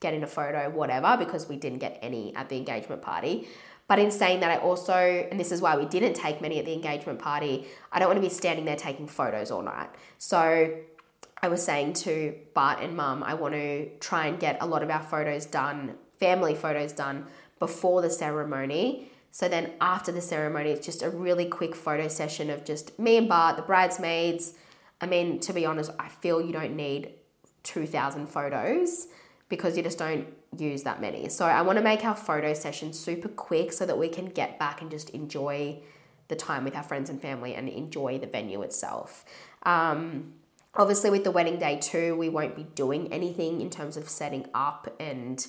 get 0.00 0.12
in 0.14 0.22
a 0.22 0.26
photo, 0.26 0.68
whatever, 0.70 1.16
because 1.18 1.48
we 1.48 1.56
didn't 1.56 1.78
get 1.78 1.98
any 2.02 2.34
at 2.36 2.48
the 2.48 2.56
engagement 2.56 3.02
party. 3.02 3.48
But 3.88 3.98
in 4.00 4.10
saying 4.10 4.40
that, 4.40 4.50
I 4.50 4.56
also, 4.56 4.94
and 4.94 5.38
this 5.38 5.52
is 5.52 5.62
why 5.62 5.76
we 5.76 5.86
didn't 5.86 6.14
take 6.14 6.40
many 6.40 6.58
at 6.58 6.64
the 6.64 6.72
engagement 6.72 7.18
party, 7.18 7.66
I 7.92 7.98
don't 7.98 8.08
want 8.08 8.18
to 8.18 8.28
be 8.28 8.32
standing 8.34 8.64
there 8.64 8.76
taking 8.76 9.06
photos 9.06 9.50
all 9.50 9.62
night. 9.62 9.88
So 10.18 10.74
I 11.40 11.48
was 11.48 11.62
saying 11.62 11.92
to 11.94 12.34
Bart 12.52 12.80
and 12.82 12.96
Mum, 12.96 13.22
I 13.22 13.34
want 13.34 13.54
to 13.54 13.88
try 14.00 14.26
and 14.26 14.40
get 14.40 14.58
a 14.60 14.66
lot 14.66 14.82
of 14.82 14.90
our 14.90 15.02
photos 15.02 15.46
done, 15.46 15.94
family 16.18 16.54
photos 16.54 16.92
done, 16.92 17.26
before 17.58 18.02
the 18.02 18.10
ceremony 18.10 19.10
So 19.36 19.48
then 19.48 19.72
after 19.82 20.12
the 20.12 20.22
ceremony, 20.22 20.70
it's 20.70 20.86
just 20.86 21.02
a 21.02 21.10
really 21.10 21.44
quick 21.44 21.74
photo 21.74 22.08
session 22.08 22.48
of 22.48 22.64
just 22.64 22.98
me 22.98 23.18
and 23.18 23.28
Bart, 23.28 23.56
the 23.56 23.62
bridesmaids. 23.62 24.54
I 25.02 25.04
mean, 25.04 25.40
to 25.40 25.52
be 25.52 25.66
honest, 25.66 25.90
I 25.98 26.08
feel 26.08 26.40
you 26.40 26.54
don't 26.54 26.74
need 26.74 27.10
2,000 27.64 28.28
photos 28.28 29.08
because 29.50 29.76
you 29.76 29.82
just 29.82 29.98
don't 29.98 30.26
use 30.56 30.84
that 30.84 31.02
many. 31.02 31.28
So 31.28 31.44
I 31.44 31.60
want 31.60 31.76
to 31.76 31.84
make 31.84 32.02
our 32.02 32.14
photo 32.14 32.54
session 32.54 32.94
super 32.94 33.28
quick 33.28 33.74
so 33.74 33.84
that 33.84 33.98
we 33.98 34.08
can 34.08 34.24
get 34.24 34.58
back 34.58 34.80
and 34.80 34.90
just 34.90 35.10
enjoy 35.10 35.82
the 36.28 36.36
time 36.36 36.64
with 36.64 36.74
our 36.74 36.82
friends 36.82 37.10
and 37.10 37.20
family 37.20 37.54
and 37.54 37.68
enjoy 37.68 38.18
the 38.18 38.26
venue 38.26 38.62
itself. 38.62 39.26
Um, 39.64 40.32
obviously, 40.74 41.10
with 41.10 41.24
the 41.24 41.30
wedding 41.30 41.58
day 41.58 41.78
too, 41.78 42.16
we 42.16 42.30
won't 42.30 42.56
be 42.56 42.64
doing 42.74 43.12
anything 43.12 43.60
in 43.60 43.68
terms 43.68 43.98
of 43.98 44.08
setting 44.08 44.46
up 44.54 44.96
and 44.98 45.46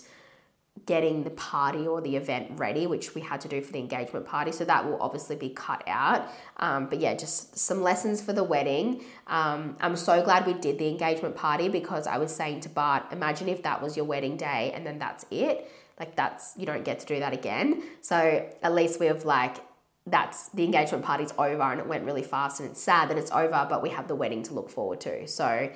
getting 0.86 1.24
the 1.24 1.30
party 1.32 1.88
or 1.88 2.02
the 2.02 2.16
event 2.16 2.52
ready, 2.56 2.88
which 2.88 3.16
we 3.16 3.22
had 3.22 3.42
to 3.42 3.48
do 3.48 3.62
for 3.62 3.72
the 3.72 3.80
engagement 3.80 4.26
party. 4.26 4.52
So 4.52 4.66
that 4.66 4.86
will 4.86 5.02
obviously 5.02 5.36
be 5.36 5.50
cut 5.50 5.84
out. 5.88 6.28
Um, 6.58 6.88
but 6.88 7.00
yeah, 7.00 7.16
just 7.16 7.58
some 7.58 7.82
lessons 7.82 8.22
for 8.22 8.34
the 8.34 8.44
wedding. 8.44 9.04
Um, 9.28 9.76
I'm 9.80 9.96
so 9.96 10.22
glad 10.24 10.46
we 10.46 10.54
did 10.54 10.78
the 10.78 10.88
engagement 10.88 11.36
party 11.36 11.70
because 11.70 12.06
I 12.08 12.18
was 12.18 12.36
saying 12.36 12.62
to 12.62 12.70
Bart, 12.70 13.04
imagine 13.12 13.50
if 13.50 13.64
that 13.64 13.82
was 13.82 13.96
your 13.96 14.06
wedding 14.06 14.38
day 14.38 14.72
and 14.76 14.86
then 14.86 15.00
that's 15.00 15.26
it. 15.32 15.72
Like 16.00 16.16
that's, 16.16 16.54
you 16.58 16.66
don't 16.66 16.86
get 16.86 17.00
to 17.00 17.06
do 17.06 17.20
that 17.20 17.34
again. 17.34 17.82
So 18.02 18.48
at 18.62 18.74
least 18.76 19.00
we 19.00 19.08
have 19.08 19.26
like, 19.26 19.58
that's 20.06 20.50
the 20.50 20.64
engagement 20.64 21.04
party's 21.04 21.34
over 21.38 21.64
and 21.64 21.80
it 21.80 21.88
went 21.88 22.06
really 22.06 22.24
fast 22.24 22.62
and 22.62 22.70
it's 22.70 22.82
sad 22.82 23.10
that 23.10 23.18
it's 23.18 23.32
over, 23.32 23.68
but 23.70 23.82
we 23.82 23.90
have 23.90 24.08
the 24.08 24.16
wedding 24.16 24.42
to 24.44 24.54
look 24.54 24.70
forward 24.70 25.02
to. 25.02 25.28
So 25.28 25.70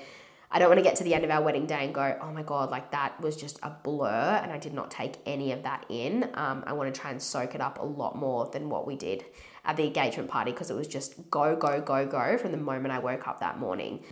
I 0.52 0.60
don't 0.60 0.68
want 0.68 0.80
to 0.80 0.84
get 0.84 0.98
to 0.98 1.04
the 1.04 1.14
end 1.14 1.24
of 1.24 1.32
our 1.32 1.42
wedding 1.42 1.66
day 1.66 1.86
and 1.86 1.94
go, 1.94 2.18
oh 2.22 2.32
my 2.32 2.44
God, 2.44 2.72
like 2.72 2.92
that 2.92 3.20
was 3.22 3.38
just 3.38 3.58
a 3.64 3.70
blur 3.70 4.42
and 4.44 4.52
I 4.52 4.58
did 4.58 4.74
not 4.74 4.92
take 4.92 5.16
any 5.26 5.54
of 5.54 5.64
that 5.64 5.86
in. 5.88 6.30
Um, 6.34 6.64
I 6.68 6.74
want 6.74 6.94
to 6.94 7.00
try 7.00 7.12
and 7.12 7.22
soak 7.22 7.56
it 7.56 7.62
up 7.62 7.80
a 7.80 7.86
lot 7.86 8.18
more 8.18 8.50
than 8.52 8.70
what 8.70 8.86
we 8.86 8.98
did 8.98 9.24
at 9.64 9.78
the 9.78 9.86
engagement 9.86 10.30
party 10.30 10.52
because 10.52 10.70
it 10.70 10.76
was 10.76 10.88
just 10.88 11.30
go, 11.30 11.56
go, 11.56 11.80
go, 11.80 12.06
go 12.06 12.38
from 12.38 12.52
the 12.52 12.58
moment 12.58 12.94
I 12.94 13.00
woke 13.00 13.28
up 13.28 13.40
that 13.40 13.60
morning. 13.60 14.04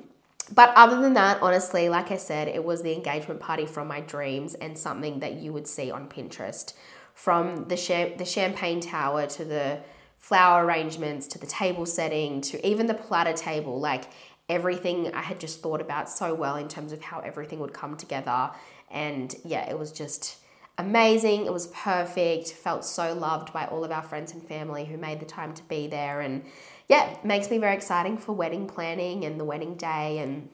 But 0.53 0.71
other 0.75 0.99
than 1.01 1.13
that, 1.13 1.41
honestly, 1.41 1.89
like 1.89 2.09
I 2.09 2.17
said, 2.17 2.47
it 2.47 2.63
was 2.63 2.81
the 2.81 2.93
engagement 2.93 3.39
party 3.39 3.65
from 3.65 3.87
my 3.87 3.99
dreams 4.01 4.55
and 4.55 4.77
something 4.77 5.19
that 5.19 5.33
you 5.33 5.53
would 5.53 5.67
see 5.67 5.91
on 5.91 6.07
Pinterest. 6.07 6.73
From 7.13 7.65
the, 7.67 8.13
the 8.17 8.25
champagne 8.25 8.79
tower 8.79 9.27
to 9.27 9.43
the 9.43 9.81
flower 10.17 10.65
arrangements 10.65 11.27
to 11.27 11.39
the 11.39 11.47
table 11.47 11.85
setting 11.85 12.41
to 12.41 12.65
even 12.67 12.87
the 12.87 12.93
platter 12.93 13.33
table, 13.33 13.79
like 13.79 14.05
everything 14.49 15.13
I 15.13 15.21
had 15.21 15.39
just 15.39 15.61
thought 15.61 15.79
about 15.79 16.09
so 16.09 16.33
well 16.33 16.55
in 16.55 16.67
terms 16.67 16.91
of 16.91 17.01
how 17.01 17.19
everything 17.19 17.59
would 17.59 17.73
come 17.73 17.95
together. 17.95 18.51
And 18.91 19.33
yeah, 19.45 19.69
it 19.69 19.77
was 19.77 19.91
just 19.91 20.37
amazing. 20.77 21.45
It 21.45 21.53
was 21.53 21.67
perfect. 21.67 22.51
Felt 22.51 22.83
so 22.83 23.13
loved 23.13 23.53
by 23.53 23.65
all 23.67 23.83
of 23.83 23.91
our 23.91 24.01
friends 24.01 24.33
and 24.33 24.41
family 24.41 24.85
who 24.85 24.97
made 24.97 25.19
the 25.19 25.25
time 25.25 25.53
to 25.53 25.63
be 25.63 25.87
there. 25.87 26.21
And 26.21 26.43
yeah, 26.87 27.15
makes 27.23 27.51
me 27.51 27.59
very 27.59 27.75
exciting 27.75 28.17
for 28.17 28.33
wedding 28.33 28.65
planning 28.67 29.23
and 29.23 29.39
the 29.39 29.45
wedding 29.45 29.75
day 29.75 30.17
and 30.17 30.49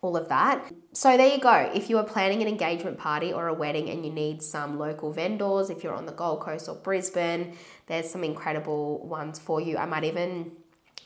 all 0.00 0.16
of 0.16 0.28
that. 0.28 0.72
So 0.92 1.16
there 1.16 1.34
you 1.34 1.40
go. 1.40 1.70
If 1.74 1.90
you 1.90 1.98
are 1.98 2.04
planning 2.04 2.42
an 2.42 2.48
engagement 2.48 2.98
party 2.98 3.32
or 3.32 3.48
a 3.48 3.54
wedding 3.54 3.90
and 3.90 4.04
you 4.04 4.12
need 4.12 4.42
some 4.42 4.78
local 4.78 5.12
vendors, 5.12 5.70
if 5.70 5.82
you're 5.82 5.94
on 5.94 6.06
the 6.06 6.12
Gold 6.12 6.40
Coast 6.40 6.68
or 6.68 6.76
Brisbane, 6.76 7.56
there's 7.86 8.08
some 8.08 8.22
incredible 8.22 9.06
ones 9.06 9.38
for 9.38 9.60
you. 9.60 9.76
I 9.76 9.86
might 9.86 10.04
even 10.04 10.52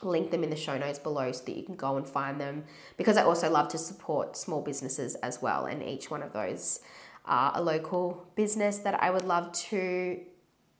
link 0.03 0.31
them 0.31 0.43
in 0.43 0.49
the 0.49 0.55
show 0.55 0.77
notes 0.77 0.99
below 0.99 1.31
so 1.31 1.43
that 1.45 1.57
you 1.57 1.63
can 1.63 1.75
go 1.75 1.97
and 1.97 2.07
find 2.07 2.39
them 2.39 2.63
because 2.97 3.17
I 3.17 3.23
also 3.23 3.49
love 3.49 3.67
to 3.69 3.77
support 3.77 4.37
small 4.37 4.61
businesses 4.61 5.15
as 5.15 5.41
well 5.41 5.65
and 5.65 5.83
each 5.83 6.09
one 6.09 6.23
of 6.23 6.33
those 6.33 6.79
are 7.25 7.51
a 7.55 7.61
local 7.61 8.25
business 8.35 8.79
that 8.79 9.01
I 9.01 9.11
would 9.11 9.25
love 9.25 9.51
to 9.51 10.19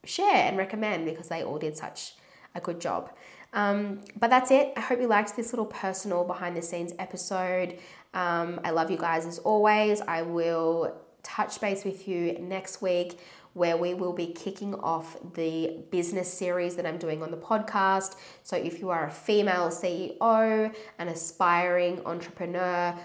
share 0.03 0.47
and 0.47 0.57
recommend 0.57 1.05
because 1.05 1.27
they 1.27 1.43
all 1.43 1.59
did 1.59 1.77
such 1.77 2.15
a 2.55 2.59
good 2.59 2.79
job. 2.81 3.11
Um, 3.53 4.01
but 4.19 4.29
that's 4.29 4.51
it. 4.51 4.73
I 4.77 4.81
hope 4.81 4.99
you 4.99 5.07
liked 5.07 5.35
this 5.35 5.51
little 5.53 5.65
personal 5.65 6.23
behind 6.23 6.55
the 6.55 6.61
scenes 6.61 6.93
episode. 6.99 7.79
Um, 8.13 8.59
I 8.63 8.71
love 8.71 8.91
you 8.91 8.97
guys 8.97 9.25
as 9.25 9.39
always. 9.39 10.01
I 10.01 10.21
will 10.21 10.95
touch 11.23 11.59
base 11.59 11.83
with 11.83 12.07
you 12.07 12.37
next 12.39 12.81
week 12.81 13.19
where 13.53 13.77
we 13.77 13.93
will 13.93 14.13
be 14.13 14.27
kicking 14.27 14.75
off 14.75 15.17
the 15.33 15.77
business 15.91 16.31
series 16.31 16.75
that 16.75 16.85
I'm 16.85 16.97
doing 16.97 17.21
on 17.23 17.31
the 17.31 17.37
podcast. 17.37 18.15
So, 18.43 18.55
if 18.55 18.79
you 18.79 18.89
are 18.89 19.07
a 19.07 19.11
female 19.11 19.69
CEO, 19.69 20.73
an 20.97 21.07
aspiring 21.07 22.01
entrepreneur, 22.05 22.95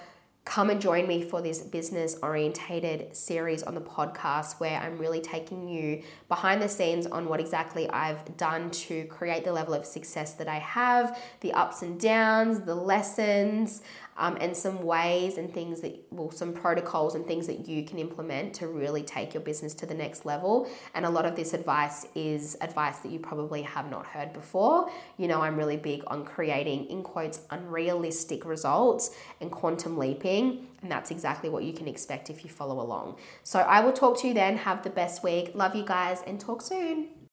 come 0.45 0.69
and 0.69 0.79
join 0.81 1.07
me 1.07 1.23
for 1.23 1.41
this 1.41 1.61
business 1.61 2.19
orientated 2.23 3.17
series 3.17 3.63
on 3.63 3.75
the 3.75 3.81
podcast 3.81 4.61
where 4.61 4.79
I'm 4.79 4.99
really 4.99 5.21
taking 5.21 5.67
you 5.67 6.03
behind 6.29 6.61
the 6.61 6.69
scenes 6.69 7.07
on 7.07 7.29
what 7.29 7.41
exactly 7.41 7.89
I've 7.89 8.37
done 8.37 8.71
to 8.71 9.05
create 9.07 9.45
the 9.45 9.53
level 9.53 9.73
of 9.73 9.87
success 9.87 10.35
that 10.35 10.49
I 10.49 10.59
have, 10.59 11.19
the 11.41 11.53
ups 11.55 11.81
and 11.81 11.99
downs, 11.99 12.61
the 12.61 12.75
lessons, 12.75 13.83
um, 14.17 14.37
and 14.41 14.57
some 14.57 14.83
ways 14.83 15.39
and 15.39 15.53
things 15.53 15.81
that, 15.81 16.01
well, 16.11 16.31
some 16.31 16.53
protocols 16.53 17.15
and 17.15 17.27
things 17.27 17.47
that 17.47 17.69
you 17.69 17.85
can 17.85 17.99
implement 17.99 18.55
to 18.55 18.69
really 18.69 19.03
take 19.03 19.35
your 19.35 19.43
business 19.43 19.75
to 19.75 19.87
the 19.87 19.95
next 19.95 20.25
level. 20.25 20.69
And 20.95 21.05
a 21.05 21.11
lot 21.11 21.27
of 21.27 21.37
this 21.37 21.55
advice 21.55 22.07
is 22.15 22.57
advice 22.61 22.99
that 22.99 23.11
you 23.11 23.19
probably 23.19 23.63
have 23.63 23.91
not 23.91 24.07
heard 24.07 24.33
before. 24.33 24.91
You 25.19 25.29
know, 25.29 25.41
I'm 25.41 25.57
really 25.57 25.77
big 25.77 26.03
on 26.07 26.25
creating, 26.25 26.87
in 26.87 27.03
quotes, 27.03 27.41
unrealistic 27.51 28.45
results 28.45 29.17
and 29.41 29.51
quantum 29.51 29.99
leaping. 29.99 30.69
And 30.83 30.91
that's 30.91 31.11
exactly 31.11 31.49
what 31.49 31.65
you 31.65 31.73
can 31.73 31.89
expect 31.89 32.31
if 32.31 32.45
you 32.45 32.51
follow 32.51 32.81
along. 32.81 33.17
So 33.43 33.61
I 33.61 33.81
will 33.81 33.93
talk 33.93 34.21
to 34.21 34.29
you 34.29 34.35
then. 34.35 34.59
Have 34.59 34.83
the 34.83 34.91
best 34.91 35.23
week. 35.23 35.53
Love 35.55 35.75
you 35.75 35.85
guys 35.85 36.23
and 36.27 36.39
talk 36.39 36.63
soon. 36.63 37.24